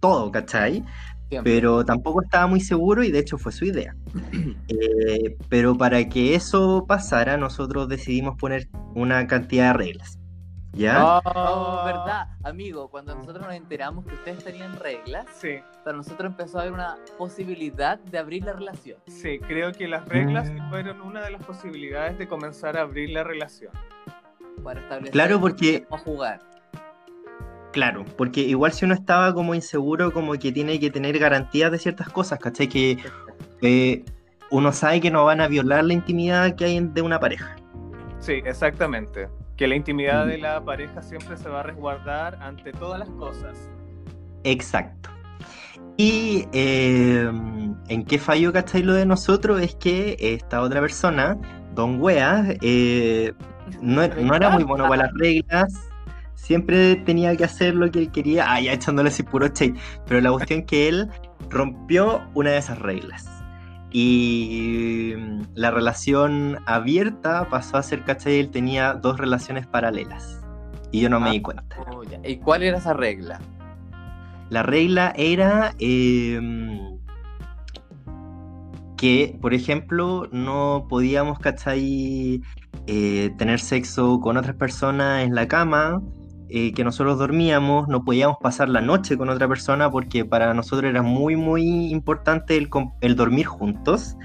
todo, 0.00 0.30
¿cachai? 0.30 0.84
Siempre. 1.28 1.52
Pero 1.52 1.84
tampoco 1.84 2.22
estaba 2.22 2.48
muy 2.48 2.60
seguro 2.60 3.04
y 3.04 3.12
de 3.12 3.20
hecho 3.20 3.38
fue 3.38 3.52
su 3.52 3.64
idea. 3.64 3.94
Eh, 4.72 5.36
pero 5.48 5.76
para 5.76 6.08
que 6.08 6.36
eso 6.36 6.84
pasara, 6.86 7.36
nosotros 7.36 7.88
decidimos 7.88 8.36
poner 8.36 8.68
una 8.94 9.26
cantidad 9.26 9.72
de 9.72 9.78
reglas. 9.78 10.19
¿Ya? 10.72 11.18
Oh, 11.24 11.82
verdad, 11.84 12.28
amigo, 12.44 12.88
cuando 12.88 13.14
nosotros 13.14 13.44
nos 13.44 13.54
enteramos 13.54 14.04
que 14.06 14.14
ustedes 14.14 14.44
tenían 14.44 14.76
reglas, 14.78 15.26
Sí, 15.34 15.58
para 15.84 15.96
nosotros 15.96 16.30
empezó 16.30 16.58
a 16.58 16.62
haber 16.62 16.72
una 16.74 16.96
posibilidad 17.18 17.98
de 17.98 18.18
abrir 18.18 18.44
la 18.44 18.52
relación. 18.52 18.98
sí, 19.08 19.40
creo 19.40 19.72
que 19.72 19.88
las 19.88 20.08
reglas 20.08 20.48
Mm. 20.50 20.70
fueron 20.70 21.00
una 21.00 21.22
de 21.22 21.30
las 21.32 21.44
posibilidades 21.44 22.18
de 22.18 22.28
comenzar 22.28 22.76
a 22.76 22.82
abrir 22.82 23.10
la 23.10 23.24
relación. 23.24 23.72
Para 24.62 24.80
establecer 24.80 25.12
Claro, 25.12 25.40
porque- 25.40 25.84
cómo 25.88 26.02
jugar. 26.04 26.40
Claro, 27.72 28.04
porque 28.16 28.40
igual 28.40 28.72
si 28.72 28.84
uno 28.84 28.94
estaba 28.94 29.32
como 29.34 29.54
inseguro, 29.54 30.12
como 30.12 30.32
que 30.34 30.52
tiene 30.52 30.78
que 30.78 30.90
tener 30.90 31.18
garantías 31.18 31.70
de 31.72 31.78
ciertas 31.78 32.08
cosas, 32.10 32.38
¿cachai? 32.38 32.68
Que 32.68 32.98
eh, 33.62 34.04
uno 34.50 34.72
sabe 34.72 35.00
que 35.00 35.10
no 35.10 35.24
van 35.24 35.40
a 35.40 35.46
violar 35.48 35.84
la 35.84 35.92
intimidad 35.92 36.54
que 36.56 36.64
hay 36.64 36.80
de 36.80 37.02
una 37.02 37.20
pareja. 37.20 37.56
Sí, 38.18 38.40
exactamente. 38.44 39.28
Que 39.60 39.68
la 39.68 39.76
intimidad 39.76 40.26
de 40.26 40.38
la 40.38 40.64
pareja 40.64 41.02
siempre 41.02 41.36
se 41.36 41.50
va 41.50 41.60
a 41.60 41.62
resguardar 41.62 42.38
ante 42.40 42.72
todas 42.72 42.98
las 42.98 43.10
cosas. 43.10 43.68
Exacto. 44.42 45.10
Y 45.98 46.46
eh, 46.54 47.30
en 47.88 48.04
qué 48.06 48.18
falló, 48.18 48.54
¿cachai? 48.54 48.82
Lo 48.82 48.94
de 48.94 49.04
nosotros 49.04 49.60
es 49.60 49.74
que 49.74 50.16
esta 50.18 50.62
otra 50.62 50.80
persona, 50.80 51.36
Don 51.74 52.00
Wea, 52.00 52.56
eh, 52.62 53.34
no, 53.82 54.08
no 54.08 54.34
era 54.34 54.48
muy 54.48 54.64
bueno 54.64 54.88
para 54.88 55.02
las 55.02 55.12
reglas. 55.12 55.90
Siempre 56.36 56.96
tenía 56.96 57.36
que 57.36 57.44
hacer 57.44 57.74
lo 57.74 57.90
que 57.90 57.98
él 57.98 58.10
quería. 58.10 58.50
Ah, 58.50 58.62
ya 58.62 58.72
echándole 58.72 59.10
así 59.10 59.24
puro 59.24 59.48
shade. 59.48 59.74
Pero 60.06 60.22
la 60.22 60.32
cuestión 60.32 60.60
es 60.60 60.64
que 60.64 60.88
él 60.88 61.10
rompió 61.50 62.22
una 62.32 62.52
de 62.52 62.56
esas 62.56 62.78
reglas. 62.78 63.39
Y 63.92 65.14
mm, 65.16 65.40
la 65.54 65.70
relación 65.70 66.58
abierta 66.66 67.48
pasó 67.50 67.76
a 67.76 67.82
ser, 67.82 68.04
¿cachai? 68.04 68.38
Él 68.40 68.50
tenía 68.50 68.94
dos 68.94 69.18
relaciones 69.18 69.66
paralelas. 69.66 70.40
Y 70.92 71.00
yo 71.00 71.08
no 71.10 71.20
me 71.20 71.30
Ah. 71.30 71.32
di 71.32 71.42
cuenta. 71.42 71.64
Oh. 71.92 72.02
¿Y 72.24 72.36
cuál 72.38 72.62
era 72.62 72.78
esa 72.78 72.92
regla? 72.94 73.40
La 74.48 74.62
regla 74.64 75.12
era 75.16 75.74
em, 75.78 76.98
que, 78.96 79.38
por 79.40 79.54
ejemplo, 79.54 80.28
no 80.32 80.86
podíamos, 80.88 81.38
¿cachai? 81.38 82.42
eh, 82.86 83.30
tener 83.38 83.60
sexo 83.60 84.18
con 84.20 84.36
otras 84.36 84.56
personas 84.56 85.22
en 85.24 85.34
la 85.34 85.46
cama, 85.46 86.00
eh, 86.52 86.72
que 86.72 86.84
nosotros 86.84 87.18
dormíamos, 87.18 87.88
no 87.88 88.04
podíamos 88.04 88.36
pasar 88.40 88.68
la 88.68 88.80
noche 88.80 89.16
con 89.16 89.28
otra 89.28 89.46
persona 89.48 89.90
porque 89.90 90.24
para 90.24 90.52
nosotros 90.54 90.90
era 90.90 91.02
muy, 91.02 91.36
muy 91.36 91.90
importante 91.90 92.56
el, 92.56 92.68
el 93.00 93.16
dormir 93.16 93.46
juntos. 93.46 94.16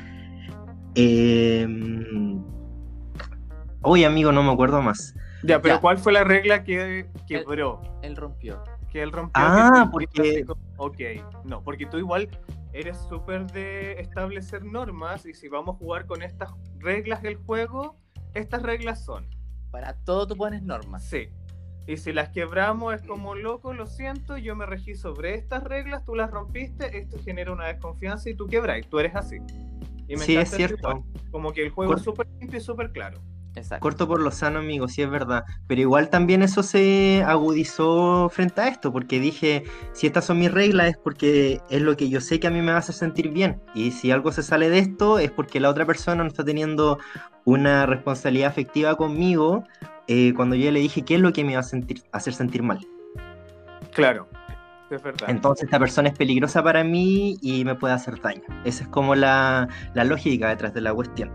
Oye, 3.81 4.05
amigo, 4.05 4.31
no 4.31 4.41
me 4.43 4.51
acuerdo 4.51 4.81
más. 4.81 5.13
Ya, 5.43 5.61
pero 5.61 5.75
Ya. 5.75 5.81
¿cuál 5.81 5.97
fue 5.99 6.11
la 6.13 6.23
regla 6.23 6.63
que 6.63 7.07
quebró? 7.27 7.81
Él 8.01 8.15
rompió. 8.15 8.63
Que 8.91 9.03
él 9.03 9.11
rompió. 9.11 9.43
Ah, 9.45 9.89
porque- 9.91 10.45
Ok, 10.77 10.99
no, 11.43 11.61
porque 11.61 11.85
tú 11.85 11.97
igual 11.97 12.29
eres 12.73 12.97
súper 13.07 13.45
de 13.51 13.93
establecer 13.99 14.63
normas 14.65 15.25
y 15.25 15.33
si 15.33 15.47
vamos 15.47 15.75
a 15.75 15.77
jugar 15.77 16.05
con 16.07 16.21
estas 16.23 16.49
reglas 16.79 17.21
del 17.21 17.35
juego, 17.35 17.97
estas 18.33 18.63
reglas 18.63 19.05
son. 19.05 19.27
Para 19.71 19.93
todo 20.03 20.25
tú 20.27 20.35
pones 20.35 20.63
normas. 20.63 21.03
Sí. 21.03 21.27
Y 21.87 21.97
si 21.97 22.13
las 22.13 22.29
quebramos 22.29 22.95
es 22.95 23.01
como 23.03 23.35
loco, 23.35 23.73
lo 23.73 23.85
siento, 23.85 24.37
yo 24.37 24.55
me 24.55 24.65
regí 24.65 24.95
sobre 24.95 25.35
estas 25.35 25.63
reglas, 25.63 26.03
tú 26.03 26.15
las 26.15 26.31
rompiste, 26.31 26.97
esto 26.97 27.17
genera 27.23 27.51
una 27.51 27.67
desconfianza 27.67 28.29
y 28.29 28.33
tú 28.35 28.47
quebráis, 28.47 28.87
tú 28.87 28.99
eres 28.99 29.15
así. 29.15 29.37
Y 30.07 30.17
Sí, 30.17 30.33
encanta 30.33 30.41
es 30.41 30.49
cierto. 30.55 30.77
igual, 30.89 31.03
Como 31.31 31.51
que 31.53 31.63
el 31.63 31.69
juego 31.69 31.91
Cor- 31.91 31.99
es 31.99 32.03
súper 32.03 32.27
limpio 32.39 32.57
y 32.57 32.61
súper 32.61 32.91
claro. 32.91 33.19
Exacto. 33.55 33.83
Corto 33.83 34.07
por 34.07 34.19
lo 34.21 34.31
sano, 34.31 34.59
amigo, 34.59 34.87
sí 34.89 35.01
es 35.01 35.09
verdad. 35.09 35.45
Pero 35.67 35.79
igual 35.79 36.09
también 36.09 36.41
eso 36.41 36.61
se 36.61 37.23
agudizó 37.25 38.27
frente 38.29 38.59
a 38.61 38.67
esto, 38.67 38.91
porque 38.91 39.19
dije, 39.19 39.63
si 39.93 40.07
estas 40.07 40.25
son 40.25 40.39
mis 40.39 40.51
reglas 40.51 40.87
es 40.89 40.97
porque 40.97 41.61
es 41.69 41.81
lo 41.81 41.95
que 41.95 42.09
yo 42.09 42.19
sé 42.19 42.39
que 42.39 42.47
a 42.47 42.51
mí 42.51 42.61
me 42.61 42.71
va 42.71 42.77
a 42.77 42.79
hacer 42.79 42.95
sentir 42.95 43.29
bien. 43.29 43.61
Y 43.73 43.91
si 43.91 44.11
algo 44.11 44.31
se 44.33 44.43
sale 44.43 44.69
de 44.69 44.79
esto 44.79 45.19
es 45.19 45.31
porque 45.31 45.61
la 45.61 45.69
otra 45.69 45.85
persona 45.85 46.21
no 46.23 46.27
está 46.27 46.43
teniendo 46.43 46.99
una 47.45 47.85
responsabilidad 47.85 48.49
afectiva 48.49 48.95
conmigo 48.95 49.63
eh, 50.07 50.33
cuando 50.35 50.55
yo 50.55 50.71
le 50.71 50.79
dije 50.79 51.03
qué 51.03 51.15
es 51.15 51.21
lo 51.21 51.33
que 51.33 51.43
me 51.43 51.51
iba 51.53 51.59
a 51.61 51.63
sentir, 51.63 52.01
hacer 52.11 52.33
sentir 52.33 52.63
mal. 52.63 52.79
Claro, 53.93 54.27
es 54.89 55.01
verdad. 55.01 55.29
Entonces 55.29 55.65
esta 55.65 55.79
persona 55.79 56.09
es 56.09 56.17
peligrosa 56.17 56.61
para 56.63 56.83
mí 56.83 57.37
y 57.41 57.63
me 57.65 57.75
puede 57.75 57.93
hacer 57.93 58.19
daño. 58.21 58.43
Esa 58.65 58.83
es 58.83 58.89
como 58.89 59.15
la, 59.15 59.67
la 59.93 60.03
lógica 60.03 60.49
detrás 60.49 60.73
de 60.73 60.81
la 60.81 60.93
cuestión. 60.93 61.31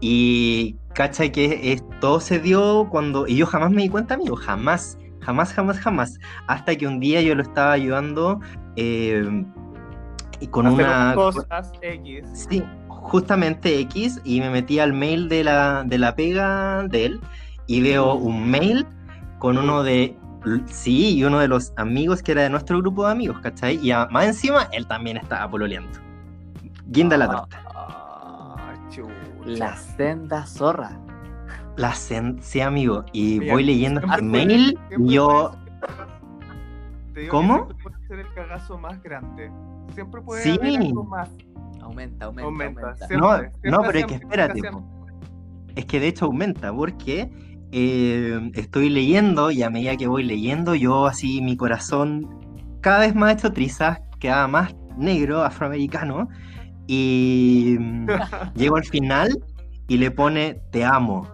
Y 0.00 0.76
cacha 0.94 1.30
que 1.30 1.72
es- 1.72 1.84
todo 2.00 2.18
se 2.20 2.38
dio 2.40 2.88
cuando... 2.90 3.26
Y 3.26 3.36
yo 3.36 3.46
jamás 3.46 3.70
me 3.70 3.82
di 3.82 3.88
cuenta, 3.88 4.14
amigo, 4.14 4.34
jamás, 4.36 4.98
jamás, 5.20 5.52
jamás, 5.52 5.78
jamás. 5.78 6.18
Hasta 6.48 6.74
que 6.76 6.86
un 6.86 6.98
día 6.98 7.22
yo 7.22 7.34
lo 7.36 7.42
estaba 7.42 7.72
ayudando 7.72 8.40
eh, 8.76 9.44
con 10.50 10.66
Hacer 10.66 10.84
una... 10.86 11.14
cosas 11.14 11.72
X. 11.80 12.24
Sí, 12.50 12.64
justamente 12.88 13.78
X 13.80 14.20
y 14.24 14.40
me 14.40 14.50
metí 14.50 14.80
al 14.80 14.92
mail 14.92 15.28
de 15.28 15.44
la, 15.44 15.84
de 15.86 15.98
la 15.98 16.14
pega 16.16 16.82
de 16.88 17.04
él 17.06 17.20
y 17.72 17.80
veo 17.80 18.14
un 18.14 18.50
mail 18.50 18.86
con 19.38 19.56
uno 19.58 19.82
de, 19.82 20.16
sí, 20.66 21.16
y 21.16 21.24
uno 21.24 21.38
de 21.38 21.48
los 21.48 21.72
amigos 21.76 22.22
que 22.22 22.32
era 22.32 22.42
de 22.42 22.50
nuestro 22.50 22.78
grupo 22.78 23.06
de 23.06 23.12
amigos, 23.12 23.38
¿cachai? 23.40 23.78
Y 23.82 23.90
a- 23.90 24.06
más 24.10 24.26
encima, 24.26 24.68
él 24.72 24.86
también 24.86 25.16
estaba 25.16 25.48
pololeando. 25.50 25.98
Guinda 26.86 27.16
la 27.16 27.30
torta. 27.30 27.62
Ah. 27.74 28.74
La 29.46 29.74
senda 29.76 30.44
zorra. 30.46 30.98
La 31.76 31.92
sen- 31.92 32.38
sí, 32.42 32.60
amigo, 32.60 33.04
y 33.12 33.48
voy 33.50 33.64
leyendo 33.64 34.00
este 34.02 34.20
mail 34.22 34.78
y 34.98 35.14
yo, 35.14 35.52
Te 37.14 37.20
digo 37.20 37.30
¿Cómo? 37.30 37.54
siempre 37.56 37.76
puede 37.82 38.06
ser 38.08 38.18
el 38.20 38.34
cagazo 38.34 38.78
más 38.78 39.02
grande. 39.02 39.50
Siempre 39.94 40.20
puede 40.22 40.42
Sí. 40.42 40.50
haber 40.60 40.76
algo 40.80 41.04
más. 41.04 41.28
Aumenta, 41.82 42.26
aumenta, 42.26 42.46
Aumenta. 42.46 42.80
aumenta. 42.82 43.06
Siempre, 43.06 43.16
no, 43.18 43.36
siempre 43.38 43.70
no, 43.70 43.82
pero 43.82 43.98
es 43.98 44.06
que 44.06 44.14
espérate, 44.14 44.60
es 45.74 45.84
que 45.86 46.00
de 46.00 46.08
hecho 46.08 46.24
aumenta 46.26 46.72
porque 46.72 47.30
eh, 47.72 48.50
estoy 48.54 48.90
leyendo 48.90 49.50
y 49.50 49.62
a 49.62 49.70
medida 49.70 49.96
que 49.96 50.06
voy 50.06 50.24
leyendo 50.24 50.74
yo 50.74 51.06
así 51.06 51.40
mi 51.40 51.56
corazón 51.56 52.28
cada 52.82 53.00
vez 53.00 53.14
más 53.14 53.34
hecho 53.34 53.52
trizas, 53.52 54.00
quedaba 54.20 54.46
más 54.46 54.74
negro, 54.96 55.42
afroamericano 55.42 56.28
y 56.86 57.76
mm, 57.78 58.06
llego 58.54 58.76
al 58.76 58.84
final 58.84 59.42
y 59.88 59.96
le 59.96 60.10
pone 60.10 60.60
te 60.70 60.84
amo. 60.84 61.26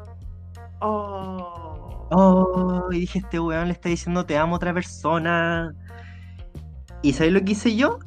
Oh. 0.81 2.09
Oh, 2.11 2.88
y 2.90 3.01
dije 3.01 3.18
este 3.18 3.38
weón 3.38 3.66
le 3.66 3.72
está 3.74 3.88
diciendo 3.88 4.24
te 4.24 4.38
amo 4.38 4.55
a 4.55 4.57
otra 4.57 4.72
persona. 4.72 5.74
¿Y 7.03 7.12
sabes 7.12 7.33
lo 7.33 7.42
que 7.42 7.53
hice 7.53 7.74
yo? 7.77 7.98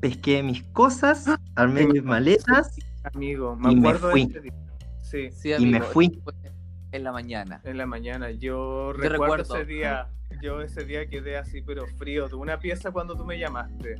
Pesqué 0.00 0.42
mis 0.42 0.62
cosas, 0.72 1.26
armé 1.54 1.86
mis 1.86 2.02
maletas 2.02 2.76
Amigo, 3.02 3.56
me 3.56 3.72
Y 3.72 3.76
me 3.76 3.88
acuerdo 3.88 4.10
fui. 4.10 4.26
de 4.26 4.38
ese 4.38 4.52
Sí, 5.10 5.30
y 5.58 5.66
me 5.66 5.80
fui. 5.82 6.22
En 6.92 7.04
la 7.04 7.12
mañana. 7.12 7.60
en 7.64 7.78
la 7.78 7.86
mañana. 7.86 8.30
Yo 8.30 8.38
Yo 8.38 8.92
recuerdo, 8.92 9.36
recuerdo. 9.36 9.56
ese 9.56 9.64
día. 9.64 10.08
Yo 10.42 10.60
ese 10.60 10.84
día 10.84 11.06
quedé 11.08 11.36
así, 11.36 11.60
pero 11.62 11.86
frío, 11.98 12.28
de 12.28 12.34
una 12.36 12.58
pieza 12.58 12.90
cuando 12.92 13.14
tú 13.16 13.24
me 13.24 13.38
llamaste. 13.38 13.96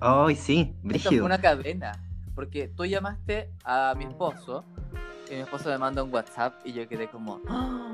Ay, 0.00 0.34
sí, 0.36 0.60
Esto 0.60 0.74
fue 0.82 0.88
brígido. 0.88 1.24
una 1.24 1.40
cadena. 1.40 1.92
Porque 2.34 2.68
tú 2.68 2.84
llamaste 2.84 3.50
a 3.64 3.94
mi 3.96 4.04
esposo 4.04 4.64
y 5.30 5.34
mi 5.34 5.40
esposo 5.40 5.68
me 5.68 5.78
manda 5.78 6.02
un 6.02 6.12
WhatsApp 6.12 6.54
y 6.64 6.72
yo 6.72 6.88
quedé 6.88 7.08
como. 7.08 7.40
"Ah". 7.48 7.90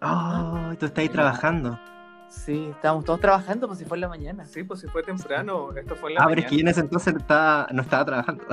Ay, 0.00 0.76
tú 0.76 0.86
estás 0.86 0.98
ahí 1.02 1.08
trabajando. 1.08 1.78
Sí, 2.28 2.68
estábamos 2.70 3.04
todos 3.04 3.20
trabajando, 3.20 3.66
pues 3.66 3.78
si 3.78 3.84
fue 3.84 3.96
en 3.96 4.02
la 4.02 4.08
mañana. 4.08 4.44
Sí, 4.44 4.62
pues 4.62 4.80
si 4.80 4.88
fue 4.88 5.02
temprano, 5.02 5.72
esto 5.76 5.94
fue 5.96 6.10
en 6.10 6.16
la 6.16 6.24
Ah, 6.24 6.26
pero 6.28 6.40
es 6.40 6.46
que 6.46 6.56
yo 6.56 6.60
en 6.60 6.64
mañana. 6.66 6.70
ese 6.72 6.80
entonces 6.80 7.14
no 7.14 7.20
estaba, 7.20 7.68
no 7.72 7.82
estaba 7.82 8.04
trabajando. 8.04 8.44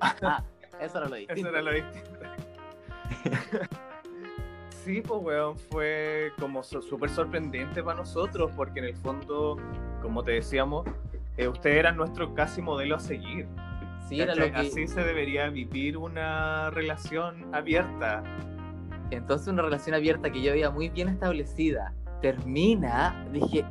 Ah, 0.00 0.42
eso 0.80 0.98
era 0.98 1.08
lo 1.08 1.16
distinto. 1.16 1.34
Eso 1.40 1.48
era 1.48 1.62
lo 1.62 1.72
distinto. 1.72 2.18
Sí, 4.84 5.02
pues 5.02 5.20
weón, 5.22 5.58
fue 5.70 6.32
como 6.40 6.62
súper 6.62 7.10
sorprendente 7.10 7.82
para 7.82 7.98
nosotros, 7.98 8.50
porque 8.56 8.78
en 8.78 8.86
el 8.86 8.96
fondo, 8.96 9.58
como 10.00 10.22
te 10.22 10.30
decíamos, 10.32 10.86
eh, 11.36 11.46
ustedes 11.46 11.76
eran 11.76 11.98
nuestro 11.98 12.32
casi 12.32 12.62
modelo 12.62 12.96
a 12.96 12.98
seguir. 12.98 13.46
Sí, 14.08 14.18
era 14.18 14.34
lo 14.34 14.50
que. 14.50 14.56
Así 14.56 14.88
se 14.88 15.02
debería 15.02 15.50
vivir 15.50 15.98
una 15.98 16.70
relación 16.70 17.54
abierta. 17.54 18.22
Entonces 19.10 19.48
una 19.48 19.60
relación 19.60 19.94
abierta 19.94 20.30
que 20.30 20.40
yo 20.40 20.52
veía 20.52 20.70
muy 20.70 20.88
bien 20.88 21.08
establecida 21.10 21.92
termina, 22.20 23.26
dije, 23.32 23.64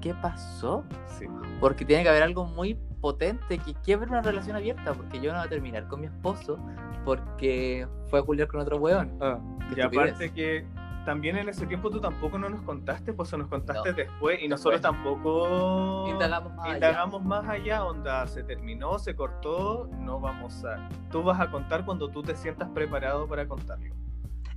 ¿qué 0.00 0.14
pasó? 0.14 0.84
Sí. 1.06 1.26
Porque 1.60 1.84
tiene 1.84 2.02
que 2.02 2.08
haber 2.08 2.22
algo 2.22 2.44
muy 2.44 2.74
potente 3.00 3.58
que 3.58 3.74
quiebre 3.74 4.08
una 4.08 4.22
relación 4.22 4.56
abierta, 4.56 4.92
porque 4.94 5.20
yo 5.20 5.30
no 5.32 5.38
voy 5.38 5.46
a 5.46 5.50
terminar 5.50 5.86
con 5.88 6.00
mi 6.00 6.06
esposo 6.06 6.58
porque 7.04 7.86
fue 8.08 8.20
a 8.20 8.22
culiar 8.22 8.48
con 8.48 8.60
otro 8.60 8.78
weón. 8.78 9.16
Ah, 9.20 9.38
Y 9.76 9.80
aparte 9.80 10.32
que 10.32 10.64
también 11.04 11.36
en 11.36 11.50
ese 11.50 11.66
tiempo 11.66 11.90
tú 11.90 12.00
tampoco 12.00 12.38
no 12.38 12.48
nos 12.48 12.62
contaste, 12.62 13.12
pues 13.12 13.30
o 13.34 13.36
nos 13.36 13.48
contaste 13.48 13.90
No. 13.90 13.94
después 13.94 14.42
y 14.42 14.48
nosotros 14.48 14.80
Después. 14.80 15.02
tampoco 15.04 16.06
Indagamos 16.08 16.54
más 16.54 16.66
allá. 16.66 17.06
más 17.20 17.48
allá, 17.48 17.84
onda, 17.84 18.26
se 18.26 18.42
terminó, 18.42 18.98
se 18.98 19.14
cortó, 19.14 19.86
no 19.98 20.18
vamos 20.18 20.64
a... 20.64 20.88
Tú 21.10 21.22
vas 21.22 21.38
a 21.40 21.50
contar 21.50 21.84
cuando 21.84 22.08
tú 22.08 22.22
te 22.22 22.34
sientas 22.34 22.70
preparado 22.70 23.26
para 23.28 23.46
contarlo. 23.46 23.94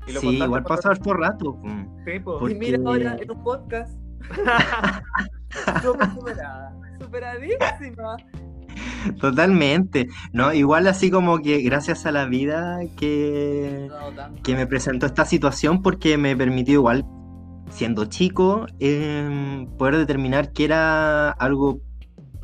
Y 0.07 0.13
lo 0.13 0.21
Sí, 0.21 0.27
igual 0.41 0.63
pasó 0.63 0.89
harto 0.89 1.13
rato. 1.13 1.59
Sí, 2.05 2.19
pues. 2.19 2.39
Por- 2.39 2.51
Y 2.51 2.55
mira 2.55 2.77
ahora 2.85 3.17
en 3.19 3.31
un 3.31 3.43
podcast. 3.43 3.97
Súper 5.83 6.09
superada. 6.13 6.73
Superadísima. 6.99 8.15
Totalmente. 9.19 10.07
No, 10.33 10.53
igual 10.53 10.87
así 10.87 11.09
como 11.09 11.39
que 11.39 11.61
gracias 11.61 12.05
a 12.05 12.11
la 12.11 12.25
vida 12.25 12.79
que, 12.97 13.87
No, 13.89 14.33
que 14.43 14.55
me 14.55 14.67
presentó 14.67 15.05
esta 15.05 15.25
situación 15.25 15.81
porque 15.81 16.17
me 16.17 16.35
permitió 16.35 16.75
igual, 16.75 17.05
siendo 17.69 18.05
chico, 18.05 18.65
em, 18.79 19.67
poder 19.77 19.97
determinar 19.97 20.51
que 20.51 20.65
era 20.65 21.29
algo 21.31 21.79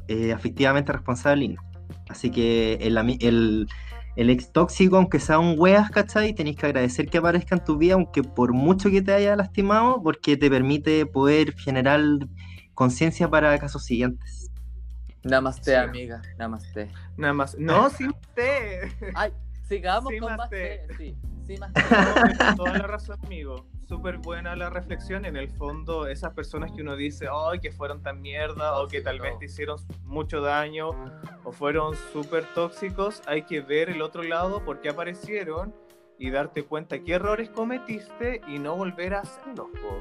eh, 0.07 0.33
afectivamente 0.33 0.91
responsable 0.91 1.45
y 1.45 1.47
no. 1.49 1.61
Así 2.09 2.29
que 2.31 2.73
el, 2.81 2.97
el, 3.21 3.67
el 4.15 4.29
ex 4.29 4.51
tóxico, 4.51 4.97
aunque 4.97 5.19
sea 5.19 5.39
un 5.39 5.55
weas, 5.57 5.89
¿cachai? 5.89 6.33
Tenéis 6.33 6.57
que 6.57 6.65
agradecer 6.67 7.07
que 7.09 7.17
aparezca 7.17 7.55
en 7.55 7.63
tu 7.63 7.77
vida, 7.77 7.95
aunque 7.95 8.23
por 8.23 8.53
mucho 8.53 8.89
que 8.89 9.01
te 9.01 9.13
haya 9.13 9.35
lastimado, 9.35 10.01
porque 10.03 10.37
te 10.37 10.49
permite 10.49 11.05
poder 11.05 11.53
generar 11.55 12.01
conciencia 12.73 13.29
para 13.29 13.57
casos 13.59 13.83
siguientes. 13.85 14.51
Namaste, 15.23 15.71
Sí. 15.71 15.75
amiga. 15.77 16.21
Namaste. 16.37 16.89
Nada 17.17 17.33
más. 17.33 17.55
No, 17.57 17.89
sí, 17.89 18.05
usted. 18.09 18.89
Ay, 19.15 19.31
sigamos 19.67 20.11
Sí, 20.13 20.19
con 20.19 20.29
más 20.31 20.37
más 20.37 20.49
té. 20.49 20.85
té. 20.87 20.95
Sí, 20.97 21.15
sí, 21.45 21.57
más 21.57 21.73
tienes 22.27 22.55
toda 22.55 22.77
la 22.77 22.87
razón, 22.87 23.17
amigo. 23.23 23.65
Súper 23.87 24.17
buena 24.17 24.55
la 24.55 24.69
reflexión. 24.69 25.25
En 25.25 25.35
el 25.35 25.49
fondo, 25.49 26.07
esas 26.07 26.33
personas 26.33 26.71
que 26.71 26.81
uno 26.81 26.95
dice, 26.95 27.27
ay, 27.31 27.59
que 27.59 27.71
fueron 27.71 28.01
tan 28.01 28.21
mierda, 28.21 28.79
o 28.79 28.87
que 28.87 29.01
tal 29.01 29.19
vez 29.19 29.37
te 29.39 29.45
hicieron 29.45 29.77
mucho 30.03 30.41
daño, 30.41 30.89
o 31.43 31.51
fueron 31.51 31.95
súper 32.11 32.45
tóxicos, 32.53 33.21
hay 33.27 33.43
que 33.43 33.61
ver 33.61 33.89
el 33.89 34.01
otro 34.01 34.23
lado 34.23 34.63
por 34.63 34.81
qué 34.81 34.89
aparecieron 34.89 35.73
y 36.17 36.29
darte 36.29 36.63
cuenta 36.63 36.99
qué 36.99 37.13
errores 37.13 37.49
cometiste 37.49 38.41
y 38.47 38.59
no 38.59 38.75
volver 38.75 39.13
a 39.13 39.19
hacerlos. 39.19 39.67
po. 39.81 39.99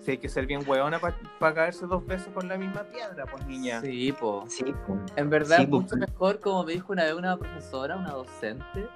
Si 0.00 0.12
hay 0.12 0.18
que 0.18 0.28
ser 0.28 0.46
bien 0.46 0.62
hueona 0.66 1.00
para 1.38 1.54
caerse 1.54 1.86
dos 1.86 2.04
veces 2.06 2.28
con 2.34 2.46
la 2.46 2.58
misma 2.58 2.82
piedra, 2.84 3.24
pues 3.24 3.46
niña. 3.46 3.80
Sí, 3.80 4.12
po. 4.12 4.44
Sí, 4.46 4.74
pues. 4.86 5.00
En 5.16 5.30
verdad 5.30 5.60
Sí, 5.60 5.66
mucho 5.66 5.96
mejor, 5.96 6.40
como 6.40 6.62
me 6.64 6.72
dijo 6.72 6.92
una 6.92 7.04
vez 7.04 7.14
una 7.14 7.38
profesora, 7.38 7.96
una 7.96 8.12
docente, 8.12 8.86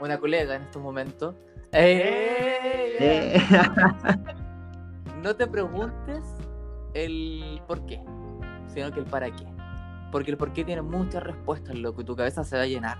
una 0.00 0.18
colega 0.18 0.54
en 0.56 0.62
estos 0.62 0.82
momentos. 0.82 1.34
¡Eh! 1.72 2.96
Eh, 2.98 3.40
No 5.22 5.34
te 5.34 5.46
preguntes 5.46 6.22
el 6.94 7.60
por 7.66 7.84
qué, 7.86 8.00
sino 8.68 8.92
que 8.92 9.00
el 9.00 9.06
para 9.06 9.30
qué. 9.30 9.44
Porque 10.12 10.30
el 10.30 10.36
por 10.36 10.52
qué 10.52 10.64
tiene 10.64 10.82
muchas 10.82 11.22
respuestas, 11.22 11.74
lo 11.74 11.94
que 11.96 12.04
tu 12.04 12.14
cabeza 12.14 12.44
se 12.44 12.56
va 12.56 12.62
a 12.62 12.66
llenar. 12.66 12.98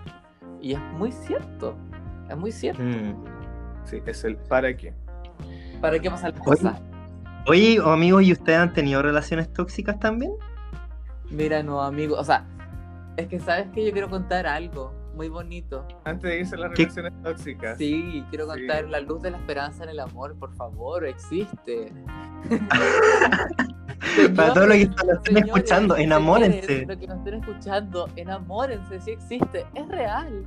Y 0.60 0.72
es 0.72 0.80
muy 0.80 1.12
cierto. 1.12 1.76
Es 2.28 2.36
muy 2.36 2.50
cierto. 2.50 2.82
mm. 2.82 3.24
Sí, 3.84 4.02
es 4.04 4.24
el 4.24 4.36
para 4.36 4.76
qué. 4.76 4.92
¿Para 5.80 5.98
qué 6.00 6.10
pasan 6.10 6.32
las 6.32 6.40
Oye. 6.40 6.56
cosas? 6.62 6.80
Oye, 7.46 7.78
amigos, 7.84 8.24
¿y 8.24 8.32
ustedes 8.32 8.58
han 8.58 8.72
tenido 8.72 9.00
relaciones 9.02 9.52
tóxicas 9.52 10.00
también? 10.00 10.32
Mira, 11.30 11.62
no, 11.62 11.80
amigo. 11.80 12.16
O 12.16 12.24
sea, 12.24 12.44
es 13.16 13.28
que 13.28 13.38
sabes 13.38 13.68
que 13.72 13.86
yo 13.86 13.92
quiero 13.92 14.10
contar 14.10 14.46
algo 14.48 14.92
muy 15.16 15.28
bonito. 15.28 15.86
Antes 16.04 16.30
de 16.30 16.40
irse 16.40 16.54
a 16.54 16.58
las 16.58 16.70
¿Qué? 16.72 16.82
relaciones 16.84 17.12
tóxicas. 17.22 17.78
Sí, 17.78 18.22
quiero 18.30 18.44
Sí. 18.52 18.58
contar 18.60 18.84
la 18.88 19.00
luz 19.00 19.22
de 19.22 19.30
la 19.32 19.38
esperanza 19.38 19.82
en 19.84 19.90
el 19.90 20.00
amor, 20.00 20.36
por 20.38 20.54
favor, 20.54 21.04
existe. 21.06 21.90
Para 24.36 24.52
todos 24.54 24.68
los 24.68 24.76
que 24.76 24.82
están 24.82 25.06
Señores, 25.24 25.46
escuchando, 25.46 25.96
enamórense. 25.96 26.86
Los 26.86 26.96
que 26.98 27.06
nos 27.06 27.18
estén 27.18 27.34
escuchando, 27.34 28.08
enamórense, 28.16 29.00
sí 29.00 29.10
existe, 29.12 29.66
es 29.74 29.88
real. 29.88 30.44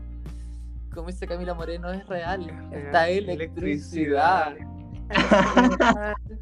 Como 0.94 1.08
dice 1.08 1.28
Camila 1.28 1.54
Moreno, 1.54 1.92
es 1.92 2.06
real. 2.08 2.48
Está 2.72 3.06
real. 3.06 3.30
electricidad. 3.30 4.56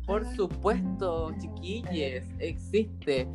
Por 0.06 0.26
supuesto, 0.36 1.32
chiquilles, 1.40 2.26
existe. 2.40 3.28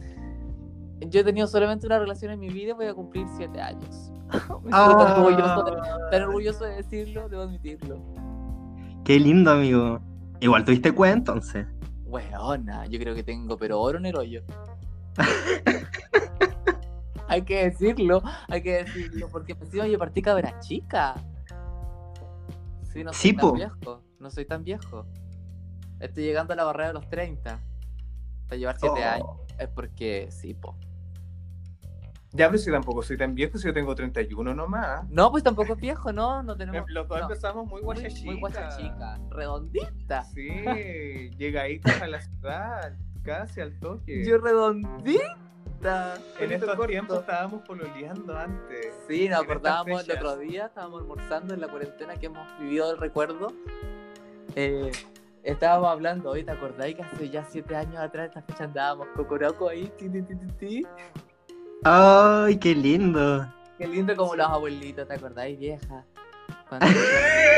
Yo 1.08 1.20
he 1.20 1.24
tenido 1.24 1.46
solamente 1.46 1.86
una 1.86 1.98
relación 1.98 2.32
en 2.32 2.40
mi 2.40 2.48
vida 2.48 2.70
y 2.70 2.74
voy 2.74 2.86
a 2.86 2.94
cumplir 2.94 3.26
siete 3.36 3.60
años. 3.60 4.10
Me 4.62 4.72
siento 4.72 4.96
tan, 4.96 5.20
orgulloso 5.20 5.64
de, 5.64 5.72
tan 6.10 6.22
orgulloso 6.22 6.64
de 6.64 6.74
decirlo, 6.76 7.28
debo 7.28 7.42
admitirlo. 7.42 8.00
Qué 9.04 9.18
lindo, 9.18 9.50
amigo. 9.50 10.00
Igual 10.40 10.64
tuviste 10.64 10.92
cuenta 10.92 11.32
entonces. 11.32 11.66
Weona, 12.04 12.86
yo 12.86 12.98
creo 12.98 13.14
que 13.14 13.22
tengo, 13.22 13.56
pero 13.56 13.80
oro 13.80 13.98
en 13.98 14.06
el 14.06 14.16
hoyo. 14.16 14.42
hay 17.28 17.42
que 17.42 17.64
decirlo, 17.70 18.22
hay 18.48 18.62
que 18.62 18.84
decirlo, 18.84 19.28
porque 19.28 19.52
encima 19.52 19.86
yo 19.86 19.98
partí 19.98 20.22
cabra 20.22 20.58
chica. 20.60 21.14
Sí, 22.92 23.02
no 23.04 23.12
soy 23.12 23.30
Sí, 23.30 23.36
tan 23.36 23.40
po. 23.48 23.52
viejo, 23.54 24.02
no 24.18 24.30
soy 24.30 24.44
tan 24.44 24.64
viejo. 24.64 25.06
Estoy 26.00 26.24
llegando 26.24 26.52
a 26.52 26.56
la 26.56 26.64
barrera 26.64 26.88
de 26.88 26.94
los 26.94 27.08
30. 27.08 27.60
Para 28.48 28.56
llevar 28.58 28.76
7 28.78 28.94
Oh. 28.94 29.08
años. 29.08 29.26
Es 29.58 29.68
porque 29.68 30.28
sí, 30.30 30.54
po. 30.54 30.76
Ya, 32.34 32.46
pero 32.48 32.58
si 32.58 32.70
tampoco 32.70 33.02
soy 33.02 33.16
tan 33.18 33.34
viejo, 33.34 33.58
si 33.58 33.66
yo 33.66 33.74
tengo 33.74 33.94
31 33.94 34.54
nomás. 34.54 35.08
No, 35.10 35.30
pues 35.30 35.42
tampoco 35.44 35.74
es 35.74 35.80
viejo, 35.80 36.12
¿no? 36.12 36.42
No 36.42 36.56
tenemos. 36.56 36.88
Los 36.90 37.06
dos 37.06 37.18
no. 37.18 37.24
empezamos 37.24 37.66
muy 37.66 37.82
Muy, 37.82 37.94
guachachica. 37.94 38.24
muy 38.30 38.40
guachachica, 38.40 39.20
redondita. 39.30 40.24
Sí, 40.24 41.30
llegaditos 41.36 41.92
a 42.00 42.06
la 42.06 42.20
ciudad, 42.22 42.96
casi 43.22 43.60
al 43.60 43.78
toque. 43.78 44.24
Yo 44.24 44.38
redondita. 44.38 46.14
en 46.40 46.52
estos 46.52 46.70
corto. 46.70 46.86
tiempos 46.86 47.18
estábamos 47.20 47.62
pololeando 47.66 48.36
antes. 48.38 48.94
Sí, 49.08 49.28
nos 49.28 49.42
acordábamos 49.42 50.08
el 50.08 50.16
otro 50.16 50.36
día, 50.38 50.66
estábamos 50.66 51.02
almorzando 51.02 51.54
en 51.54 51.60
la 51.60 51.68
cuarentena 51.68 52.16
que 52.16 52.26
hemos 52.26 52.46
vivido 52.60 52.92
el 52.92 52.98
recuerdo. 52.98 53.48
Eh, 54.54 54.90
estábamos 55.42 55.88
hablando 55.90 56.30
hoy, 56.30 56.44
¿te 56.44 56.52
acordáis 56.52 56.96
que 56.96 57.02
hace 57.02 57.28
ya 57.30 57.44
siete 57.44 57.74
años 57.76 57.96
atrás 57.96 58.28
esta 58.28 58.42
fecha 58.42 58.64
andábamos 58.64 59.08
cocoroco 59.16 59.68
ahí? 59.68 59.92
Ti? 60.58 60.86
Ay, 61.84 62.56
qué 62.58 62.74
lindo. 62.74 63.46
Qué 63.78 63.86
lindo 63.88 64.14
como 64.16 64.36
los 64.36 64.46
abuelitos, 64.46 65.08
¿te 65.08 65.14
acordáis, 65.14 65.58
vieja? 65.58 66.04
Cuando. 66.68 66.86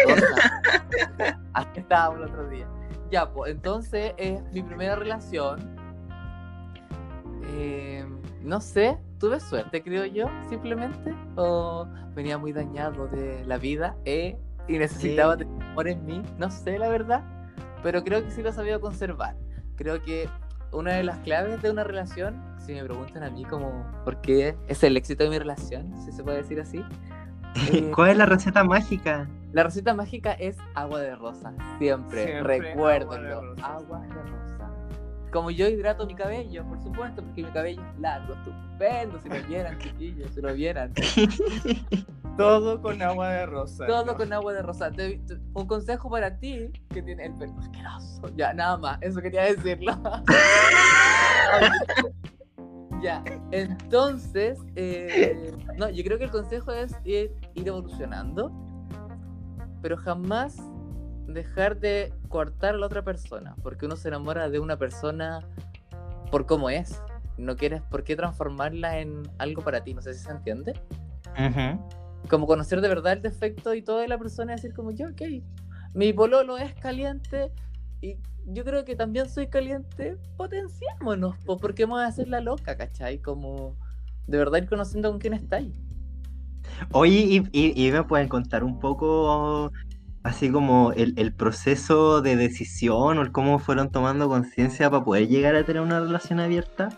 Así 1.52 1.80
estábamos 1.80 2.20
el 2.20 2.24
otro 2.30 2.48
día. 2.48 2.66
Ya, 3.10 3.30
pues, 3.30 3.52
entonces 3.52 4.14
es 4.16 4.42
mi 4.52 4.62
primera 4.62 4.96
relación. 4.96 5.76
Eh, 7.48 8.04
no 8.42 8.60
sé, 8.60 8.98
tuve 9.18 9.40
suerte, 9.40 9.82
creo 9.82 10.06
yo, 10.06 10.28
simplemente. 10.48 11.14
O 11.36 11.86
venía 12.14 12.38
muy 12.38 12.52
dañado 12.52 13.06
de 13.08 13.44
la 13.44 13.58
vida 13.58 13.96
eh, 14.04 14.38
y 14.68 14.78
necesitaba 14.78 15.34
Sí. 15.36 15.40
tener 15.44 15.62
amor 15.70 15.88
en 15.88 16.06
mí. 16.06 16.22
No 16.38 16.50
sé, 16.50 16.78
la 16.78 16.88
verdad. 16.88 17.22
Pero 17.82 18.02
creo 18.02 18.24
que 18.24 18.30
sí 18.30 18.42
lo 18.42 18.52
sabía 18.52 18.78
conservar. 18.78 19.36
Creo 19.76 20.02
que 20.02 20.28
una 20.74 20.92
de 20.94 21.04
las 21.04 21.18
claves 21.18 21.62
de 21.62 21.70
una 21.70 21.84
relación, 21.84 22.42
si 22.58 22.72
me 22.74 22.84
preguntan 22.84 23.22
a 23.22 23.30
mí 23.30 23.44
como 23.44 23.86
por 24.04 24.20
qué 24.20 24.56
es 24.68 24.82
el 24.82 24.96
éxito 24.96 25.24
de 25.24 25.30
mi 25.30 25.38
relación, 25.38 25.94
si 26.04 26.12
se 26.12 26.22
puede 26.22 26.38
decir 26.38 26.60
así, 26.60 26.82
eh, 27.72 27.90
¿Cuál 27.94 28.10
es 28.10 28.16
la 28.16 28.26
receta 28.26 28.64
mágica? 28.64 29.28
la 29.52 29.62
receta 29.62 29.94
mágica 29.94 30.32
es 30.32 30.56
agua 30.74 31.00
de 31.00 31.14
rosa. 31.14 31.52
Siempre, 31.78 32.24
Siempre 32.26 32.58
recuérdenlo. 32.58 33.36
agua 33.38 33.40
de 33.40 33.54
rosa. 33.54 33.66
Agua 33.66 34.00
de 34.00 34.12
rosa. 34.14 34.43
Como 35.34 35.50
yo 35.50 35.68
hidrato 35.68 36.06
mi 36.06 36.14
cabello, 36.14 36.64
por 36.64 36.80
supuesto, 36.80 37.20
porque 37.20 37.42
mi 37.42 37.50
cabello 37.50 37.82
es 37.82 38.00
largo, 38.00 38.34
estupendo. 38.34 39.20
Si 39.20 39.28
lo 39.28 39.42
vieran, 39.48 39.76
chiquillos, 39.80 40.30
si 40.32 40.40
lo 40.40 40.54
vieran. 40.54 40.92
Todo 42.38 42.80
con 42.80 43.02
agua 43.02 43.30
de 43.30 43.46
rosa. 43.46 43.84
Todo 43.84 44.04
¿no? 44.04 44.16
con 44.16 44.32
agua 44.32 44.52
de 44.52 44.62
rosa. 44.62 44.92
Te- 44.92 45.18
te- 45.18 45.38
un 45.54 45.66
consejo 45.66 46.08
para 46.08 46.38
ti 46.38 46.70
que 46.88 47.02
tiene 47.02 47.26
el 47.26 47.34
pelo 47.34 47.58
asqueroso. 47.58 48.28
Ya, 48.36 48.54
nada 48.54 48.76
más. 48.76 48.98
Eso 49.00 49.20
quería 49.20 49.42
decirlo. 49.42 49.92
ya, 53.02 53.24
entonces, 53.50 54.60
eh, 54.76 55.52
no, 55.76 55.90
yo 55.90 56.04
creo 56.04 56.16
que 56.16 56.24
el 56.26 56.30
consejo 56.30 56.70
es 56.70 56.94
ir, 57.02 57.34
ir 57.54 57.66
evolucionando, 57.66 58.52
pero 59.82 59.96
jamás 59.96 60.60
dejar 61.26 61.78
de 61.80 62.12
cortar 62.28 62.74
a 62.74 62.78
la 62.78 62.86
otra 62.86 63.02
persona, 63.02 63.54
porque 63.62 63.86
uno 63.86 63.96
se 63.96 64.08
enamora 64.08 64.48
de 64.50 64.58
una 64.60 64.76
persona 64.76 65.40
por 66.30 66.46
cómo 66.46 66.70
es. 66.70 67.00
No 67.38 67.56
quieres 67.56 67.82
por 67.82 68.04
qué 68.04 68.14
transformarla 68.16 69.00
en 69.00 69.22
algo 69.38 69.62
para 69.62 69.82
ti, 69.82 69.94
no 69.94 70.02
sé 70.02 70.14
si 70.14 70.24
se 70.24 70.30
entiende 70.30 70.74
como 72.28 72.46
conocer 72.46 72.80
de 72.80 72.88
verdad 72.88 73.14
el 73.14 73.22
defecto 73.22 73.74
y 73.74 73.82
todo 73.82 73.98
de 73.98 74.08
la 74.08 74.18
persona 74.18 74.52
y 74.52 74.56
decir 74.56 74.72
como 74.72 74.90
yo, 74.92 75.08
ok, 75.08 75.22
mi 75.94 76.12
pololo 76.12 76.58
es 76.58 76.72
caliente 76.74 77.50
y 78.00 78.16
yo 78.46 78.64
creo 78.64 78.84
que 78.84 78.94
también 78.96 79.28
soy 79.28 79.48
caliente, 79.48 80.16
potenciémonos, 80.36 81.36
po, 81.44 81.56
porque 81.56 81.84
vamos 81.84 82.00
a 82.00 82.06
hacer 82.06 82.28
la 82.28 82.40
loca, 82.40 82.76
¿cachai? 82.76 83.18
Como 83.20 83.76
de 84.26 84.38
verdad 84.38 84.58
ir 84.58 84.68
conociendo 84.68 85.10
con 85.10 85.18
quién 85.18 85.34
estáis. 85.34 85.72
Oye, 86.92 87.18
y, 87.18 87.48
y- 87.52 87.86
y 87.88 87.92
me 87.92 88.02
pueden 88.04 88.28
contar 88.28 88.64
un 88.64 88.78
poco 88.78 89.70
así 90.24 90.50
como 90.50 90.90
el, 90.92 91.14
el 91.16 91.32
proceso 91.32 92.20
de 92.20 92.34
decisión 92.36 93.18
o 93.18 93.22
el 93.22 93.30
cómo 93.30 93.58
fueron 93.60 93.90
tomando 93.90 94.28
conciencia 94.28 94.90
para 94.90 95.04
poder 95.04 95.28
llegar 95.28 95.54
a 95.54 95.64
tener 95.64 95.80
una 95.82 96.00
relación 96.00 96.40
abierta. 96.40 96.88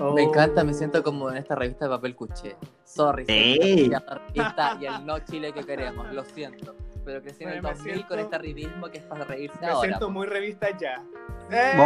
Oh. 0.00 0.14
Me 0.14 0.22
encanta, 0.22 0.64
me 0.64 0.72
siento 0.72 1.02
como 1.02 1.30
en 1.30 1.36
esta 1.36 1.54
revista 1.54 1.84
de 1.84 1.90
papel 1.90 2.16
cuché. 2.16 2.56
Sorry, 2.84 3.26
soy 3.26 3.34
¡Ey! 3.34 3.88
la 3.88 3.98
revista 4.00 4.78
y 4.80 4.86
el 4.86 5.04
no 5.04 5.18
Chile 5.18 5.52
que 5.52 5.62
queremos, 5.64 6.10
lo 6.14 6.24
siento. 6.24 6.74
Pero 7.04 7.20
crecí 7.20 7.42
en 7.44 7.50
el 7.50 7.58
Oye, 7.58 7.62
me 7.62 7.68
2000 7.74 7.92
con 7.92 7.94
siento- 7.94 8.14
este 8.16 8.38
ridismo 8.38 8.86
que 8.88 8.98
es 8.98 9.04
para 9.04 9.24
reírse 9.24 9.58
Me 9.60 9.66
ahora. 9.66 9.88
siento 9.88 10.06
po. 10.06 10.12
muy 10.12 10.26
revista 10.28 10.68
ya. 10.78 11.02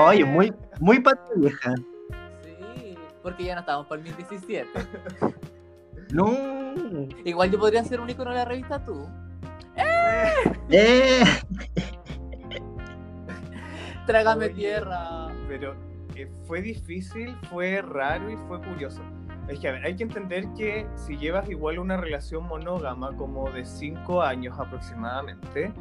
Oye, 0.06 0.24
muy, 0.24 0.52
muy 0.78 1.00
pata 1.00 1.22
vieja. 1.36 1.74
Sí, 2.44 2.94
porque 3.22 3.44
ya 3.44 3.54
no 3.54 3.60
estamos 3.62 3.86
por 3.86 3.98
el 3.98 4.04
2017. 4.04 4.68
No. 6.12 6.32
Igual 7.24 7.50
yo 7.50 7.58
podría 7.58 7.82
ser 7.82 8.00
un 8.00 8.10
icono 8.10 8.30
de 8.30 8.36
la 8.36 8.44
revista 8.44 8.84
tú. 8.84 9.08
Eh. 10.70 11.24
Trágame 14.06 14.46
Oye. 14.46 14.54
tierra. 14.54 15.28
Pero 15.48 15.74
eh, 16.14 16.30
fue 16.46 16.62
difícil, 16.62 17.36
fue 17.50 17.82
raro 17.82 18.30
y 18.30 18.36
fue 18.48 18.60
curioso. 18.60 19.02
Es 19.48 19.60
que, 19.60 19.68
a 19.68 19.72
ver, 19.72 19.84
hay 19.84 19.94
que 19.94 20.02
entender 20.02 20.46
que 20.56 20.86
si 20.96 21.16
llevas 21.16 21.48
igual 21.48 21.78
una 21.78 21.96
relación 21.96 22.46
monógama 22.46 23.14
como 23.16 23.50
de 23.50 23.64
5 23.64 24.22
años 24.22 24.58
aproximadamente, 24.58 25.72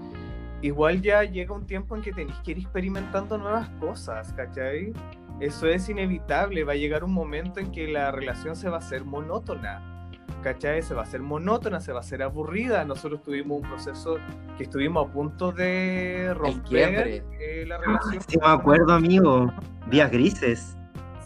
igual 0.62 1.02
ya 1.02 1.24
llega 1.24 1.54
un 1.54 1.66
tiempo 1.66 1.96
en 1.96 2.04
que 2.04 2.12
tenéis 2.12 2.38
que 2.40 2.52
ir 2.52 2.60
experimentando 2.60 3.38
nuevas 3.38 3.70
cosas, 3.80 4.34
¿cachai? 4.34 4.94
Eso 5.40 5.68
es 5.68 5.90
inevitable, 5.90 6.64
va 6.64 6.74
a 6.74 6.76
llegar 6.76 7.04
un 7.04 7.14
momento 7.14 7.60
en 7.60 7.72
que 7.72 7.88
la 7.88 8.12
relación 8.12 8.56
se 8.56 8.70
va 8.70 8.76
a 8.76 8.80
hacer 8.80 9.04
monótona. 9.04 9.95
¿Cachai? 10.42 10.82
Se 10.84 10.94
va 10.94 11.02
a 11.02 11.04
hacer 11.06 11.22
monótona, 11.22 11.80
se 11.82 11.92
va 11.92 12.00
a 12.00 12.02
hacer 12.02 12.22
aburrida. 12.22 12.86
Nosotros 12.86 13.22
tuvimos 13.24 13.62
un 13.62 13.68
proceso 13.70 14.18
que 14.58 14.64
estuvimos 14.66 15.08
a 15.08 15.12
punto 15.12 15.52
de 15.52 16.34
romper 16.36 17.24
eh, 17.40 17.66
la 17.68 17.78
relación. 17.80 18.22
Sí, 18.28 18.38
me 18.40 18.48
acuerdo, 18.48 18.94
amigo. 18.94 19.52
Días 19.90 20.12
grises. 20.12 20.78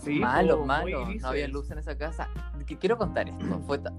Sí, 0.01 0.19
malo, 0.19 0.65
malo. 0.65 1.03
grises. 1.05 1.21
No 1.23 1.27
había 1.29 1.47
luz 1.49 1.69
en 1.71 1.79
esa 1.79 1.97
casa. 1.97 2.29
Que 2.65 2.77
quiero 2.77 2.97
contar 2.97 3.27
esto. 3.27 3.59
Fue 3.65 3.77
ta- 3.79 3.93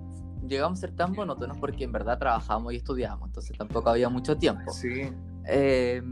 Llegamos 0.47 0.79
a 0.79 0.81
ser 0.81 0.93
tan 0.97 1.13
monótonos 1.13 1.59
porque 1.59 1.85
en 1.85 1.93
verdad 1.93 2.19
trabajamos 2.19 2.73
y 2.73 2.77
estudiamos, 2.77 3.29
entonces 3.29 3.57
tampoco 3.59 3.91
había 3.91 4.09
mucho 4.09 4.37
tiempo. 4.37 4.73
Sí. 4.73 5.13
Eh, 5.47 6.03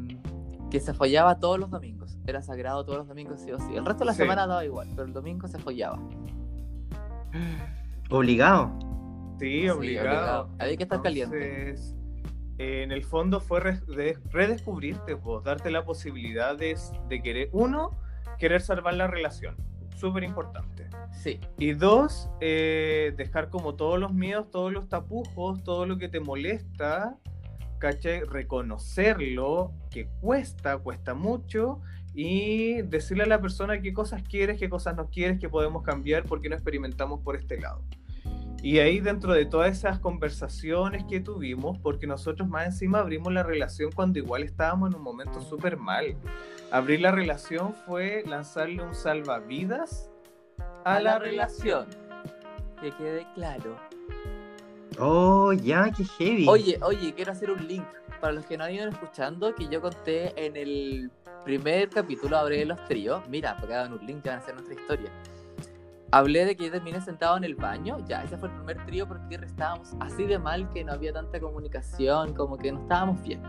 que 0.70 0.80
se 0.80 0.92
follaba 0.92 1.38
todos 1.40 1.58
los 1.58 1.70
domingos. 1.70 2.18
Era 2.26 2.42
sagrado 2.42 2.84
todos 2.84 2.98
los 2.98 3.08
domingos, 3.08 3.40
sí 3.40 3.50
o 3.52 3.58
sí. 3.58 3.74
El 3.74 3.86
resto 3.86 4.00
de 4.00 4.06
la 4.06 4.12
Sí. 4.12 4.18
semana 4.18 4.46
daba 4.46 4.64
igual, 4.64 4.88
pero 4.94 5.04
el 5.08 5.12
domingo 5.14 5.48
se 5.48 5.58
follaba. 5.58 5.98
Obligado. 8.10 8.78
Sí, 9.38 9.60
Sí, 9.62 9.68
obligado. 9.68 10.50
Había 10.58 10.76
que 10.76 10.82
estar 10.82 11.02
caliente. 11.02 11.68
Entonces, 11.70 11.96
eh, 12.58 12.82
en 12.82 12.92
el 12.92 13.04
fondo 13.04 13.40
fue 13.40 13.60
re- 13.60 13.80
de- 13.86 14.18
redescubrirte, 14.30 15.16
pues, 15.16 15.44
darte 15.44 15.70
la 15.70 15.84
posibilidad 15.84 16.56
de, 16.56 16.76
de 17.08 17.22
querer, 17.22 17.48
uno, 17.52 17.98
querer 18.38 18.60
salvar 18.60 18.94
la 18.94 19.06
relación, 19.06 19.56
súper 19.96 20.24
importante. 20.24 20.88
Sí, 21.12 21.38
Y 21.58 21.72
dos, 21.72 22.30
eh, 22.40 23.12
dejar 23.16 23.48
como 23.50 23.74
todos 23.76 23.98
los 24.00 24.12
miedos, 24.12 24.50
todos 24.50 24.72
los 24.72 24.88
tapujos, 24.88 25.62
todo 25.62 25.86
lo 25.86 25.98
que 25.98 26.08
te 26.08 26.18
molesta, 26.20 27.16
¿cachai? 27.78 28.22
Reconocerlo, 28.24 29.72
que 29.90 30.08
cuesta, 30.20 30.78
cuesta 30.78 31.14
mucho, 31.14 31.80
y 32.14 32.82
decirle 32.82 33.22
a 33.24 33.26
la 33.26 33.40
persona 33.40 33.80
qué 33.80 33.92
cosas 33.92 34.22
quieres, 34.24 34.58
qué 34.58 34.68
cosas 34.68 34.96
no 34.96 35.08
quieres, 35.08 35.38
que 35.38 35.48
podemos 35.48 35.82
cambiar, 35.84 36.24
porque 36.24 36.48
no 36.48 36.56
experimentamos 36.56 37.20
por 37.20 37.36
este 37.36 37.60
lado. 37.60 37.84
Y 38.62 38.80
ahí 38.80 38.98
dentro 39.00 39.32
de 39.32 39.46
todas 39.46 39.70
esas 39.70 40.00
conversaciones 40.00 41.04
que 41.08 41.20
tuvimos, 41.20 41.78
porque 41.78 42.06
nosotros 42.06 42.48
más 42.48 42.66
encima 42.66 42.98
abrimos 42.98 43.32
la 43.32 43.44
relación 43.44 43.92
cuando 43.92 44.18
igual 44.18 44.42
estábamos 44.42 44.90
en 44.90 44.96
un 44.96 45.02
momento 45.02 45.40
súper 45.40 45.76
mal. 45.76 46.16
Abrir 46.72 47.00
la 47.00 47.12
relación 47.12 47.72
fue 47.86 48.24
lanzarle 48.26 48.82
un 48.82 48.94
salvavidas 48.94 50.10
a 50.84 51.00
la 51.00 51.18
relación. 51.18 51.86
Que 52.80 52.90
quede 52.92 53.26
claro. 53.34 53.76
Oh, 54.98 55.52
ya, 55.52 55.92
qué 55.96 56.04
heavy. 56.04 56.48
Oye, 56.48 56.78
oye, 56.82 57.14
quiero 57.14 57.30
hacer 57.30 57.52
un 57.52 57.66
link 57.66 57.84
para 58.20 58.32
los 58.32 58.44
que 58.46 58.58
no 58.58 58.64
han 58.64 58.74
ido 58.74 58.88
escuchando 58.88 59.54
que 59.54 59.68
yo 59.68 59.80
conté 59.80 60.32
en 60.44 60.56
el 60.56 61.10
primer 61.44 61.88
capítulo, 61.88 62.44
de 62.46 62.64
los 62.64 62.84
tríos. 62.86 63.22
Mira, 63.28 63.56
porque 63.56 63.74
hagan 63.74 63.92
un 63.92 64.04
link, 64.04 64.24
ya 64.24 64.32
van 64.32 64.40
a 64.40 64.42
hacer 64.42 64.54
nuestra 64.54 64.74
historia. 64.74 65.10
Hablé 66.10 66.44
de 66.46 66.56
que 66.56 66.64
yo 66.66 66.70
terminé 66.72 67.00
sentado 67.00 67.36
en 67.36 67.44
el 67.44 67.54
baño, 67.54 67.98
ya, 68.06 68.22
ese 68.24 68.38
fue 68.38 68.48
el 68.48 68.54
primer 68.54 68.84
trío 68.86 69.06
porque 69.06 69.34
estábamos 69.36 69.94
así 70.00 70.24
de 70.24 70.38
mal 70.38 70.70
que 70.72 70.82
no 70.84 70.92
había 70.92 71.12
tanta 71.12 71.38
comunicación, 71.38 72.32
como 72.34 72.56
que 72.56 72.72
no 72.72 72.80
estábamos 72.80 73.22
bien. 73.22 73.42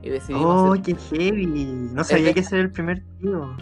Y 0.00 0.08
decidimos 0.10 0.70
Oh, 0.70 0.74
ser- 0.74 0.82
qué 0.84 0.94
heavy. 0.94 1.66
No 1.92 2.02
sabía 2.04 2.32
que 2.32 2.40
ese 2.40 2.54
era 2.56 2.64
el 2.64 2.72
primer 2.72 3.02
tío. 3.20 3.54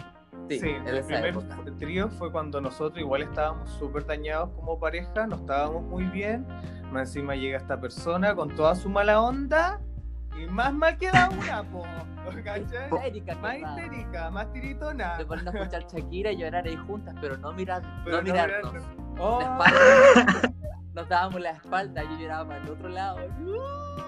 sí, 0.49 0.59
Sí, 0.59 0.69
el 0.85 1.03
primer 1.03 1.25
época. 1.27 1.57
trío 1.77 2.07
fue 2.09 2.31
cuando 2.31 2.61
nosotros 2.61 2.99
igual 3.01 3.23
estábamos 3.23 3.69
súper 3.71 4.05
dañados 4.05 4.49
como 4.51 4.79
pareja, 4.79 5.27
no 5.27 5.35
estábamos 5.35 5.83
muy 5.83 6.05
bien. 6.05 6.45
Más 6.91 7.09
encima 7.09 7.35
llega 7.35 7.57
esta 7.57 7.81
persona 7.81 8.33
con 8.33 8.55
toda 8.55 8.75
su 8.75 8.89
mala 8.89 9.21
onda 9.21 9.81
y 10.37 10.45
más 10.47 10.73
mal 10.73 10.97
que 10.97 11.11
la 11.11 11.29
una, 11.29 11.63
po. 11.63 11.83
¿Cachai? 12.43 12.89
Histérica, 12.91 13.35
Más 13.35 13.55
histérica, 13.57 14.29
más 14.31 14.51
tiritona. 14.51 15.17
De 15.17 15.25
ponernos 15.25 15.55
a 15.55 15.59
escuchar 15.59 15.85
Shakira 15.87 16.31
y 16.31 16.37
llorar 16.37 16.65
ahí 16.67 16.75
juntas, 16.75 17.15
pero 17.21 17.37
no 17.37 17.53
mirar, 17.53 17.81
Pero 18.03 18.17
no 18.17 18.23
no 18.23 18.33
mirarnos. 18.33 18.73
mirarnos. 18.73 19.17
Oh, 19.19 19.41
espalda, 19.41 20.53
nos 20.93 21.09
dábamos 21.09 21.41
la 21.41 21.51
espalda, 21.51 22.03
yo 22.03 22.17
lloraba 22.19 22.47
para 22.49 22.63
el 22.63 22.69
otro 22.69 22.89
lado. 22.89 23.17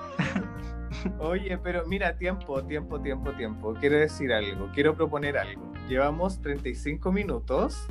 Oye, 1.19 1.57
pero 1.57 1.86
mira, 1.86 2.17
tiempo, 2.17 2.63
tiempo, 2.63 2.99
tiempo, 2.99 3.32
tiempo. 3.34 3.73
Quiero 3.80 3.97
decir 3.97 4.34
algo, 4.34 4.69
quiero 4.73 4.95
proponer 4.95 5.38
algo. 5.38 5.71
Llevamos 5.88 6.41
35 6.41 7.11
minutos. 7.11 7.88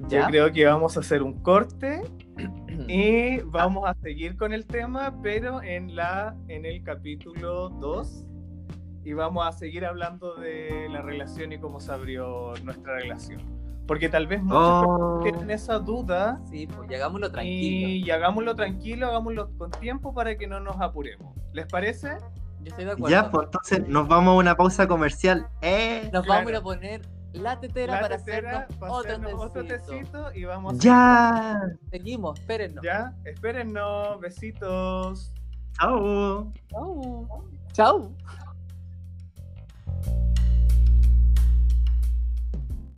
Yo 0.00 0.08
¿Ya? 0.08 0.26
creo 0.26 0.52
que 0.52 0.64
vamos 0.66 0.96
a 0.96 1.00
hacer 1.00 1.22
un 1.22 1.34
corte 1.42 2.02
y 2.88 3.38
vamos 3.40 3.88
a 3.88 3.94
seguir 3.94 4.36
con 4.36 4.52
el 4.52 4.66
tema, 4.66 5.14
pero 5.22 5.62
en 5.62 5.96
la 5.96 6.36
en 6.48 6.64
el 6.66 6.82
capítulo 6.82 7.70
2 7.70 8.24
y 9.04 9.12
vamos 9.12 9.46
a 9.46 9.52
seguir 9.52 9.84
hablando 9.86 10.34
de 10.36 10.88
la 10.90 11.00
relación 11.02 11.52
y 11.52 11.58
cómo 11.58 11.80
se 11.80 11.92
abrió 11.92 12.52
nuestra 12.64 12.96
relación. 12.96 13.40
Porque 13.86 14.08
tal 14.08 14.26
vez 14.26 14.42
muchos 14.42 14.58
Oh. 14.84 15.20
tienen 15.22 15.48
esa 15.50 15.78
duda 15.78 16.40
Sí, 16.50 16.66
pues 16.66 16.90
y 16.90 16.94
hagámoslo 16.94 17.30
tranquilo. 17.30 17.88
y, 17.88 18.02
y 18.04 18.10
hagámoslo 18.10 18.56
tranquilo, 18.56 19.06
hagámoslo 19.06 19.56
con 19.56 19.70
tiempo 19.70 20.12
para 20.12 20.36
que 20.36 20.48
no 20.48 20.58
nos 20.58 20.80
apuremos. 20.80 21.34
¿Les 21.52 21.66
parece? 21.66 22.16
Yo 22.62 22.70
estoy 22.70 22.84
de 22.84 22.90
acuerdo. 22.90 23.10
Ya, 23.10 23.30
pues 23.30 23.44
entonces 23.46 23.88
nos 23.88 24.08
vamos 24.08 24.32
a 24.34 24.38
una 24.38 24.56
pausa 24.56 24.88
comercial. 24.88 25.46
¡Eh! 25.62 26.10
Nos 26.12 26.24
claro. 26.26 26.44
vamos 26.44 26.46
a 26.48 26.50
ir 26.50 26.56
a 26.56 26.62
poner 26.62 27.02
la 27.36 27.60
tetera 27.60 27.94
La 27.94 28.00
para 28.00 28.16
tetera, 28.18 28.50
hacernos 28.58 28.78
para 28.78 28.92
otro 28.92 29.10
hacernos 29.12 29.32
otro 29.40 29.64
tecito. 29.64 29.92
tecito 29.92 30.32
y 30.34 30.44
vamos 30.44 30.74
a 30.74 30.78
¡Ya! 30.78 31.60
Seguimos, 31.90 32.38
espérennos. 32.40 32.84
Ya, 32.84 33.14
espérennos, 33.24 34.20
besitos. 34.20 35.32
¡Chao! 35.78 36.52
Chau. 36.70 37.50
Chau. 37.72 38.16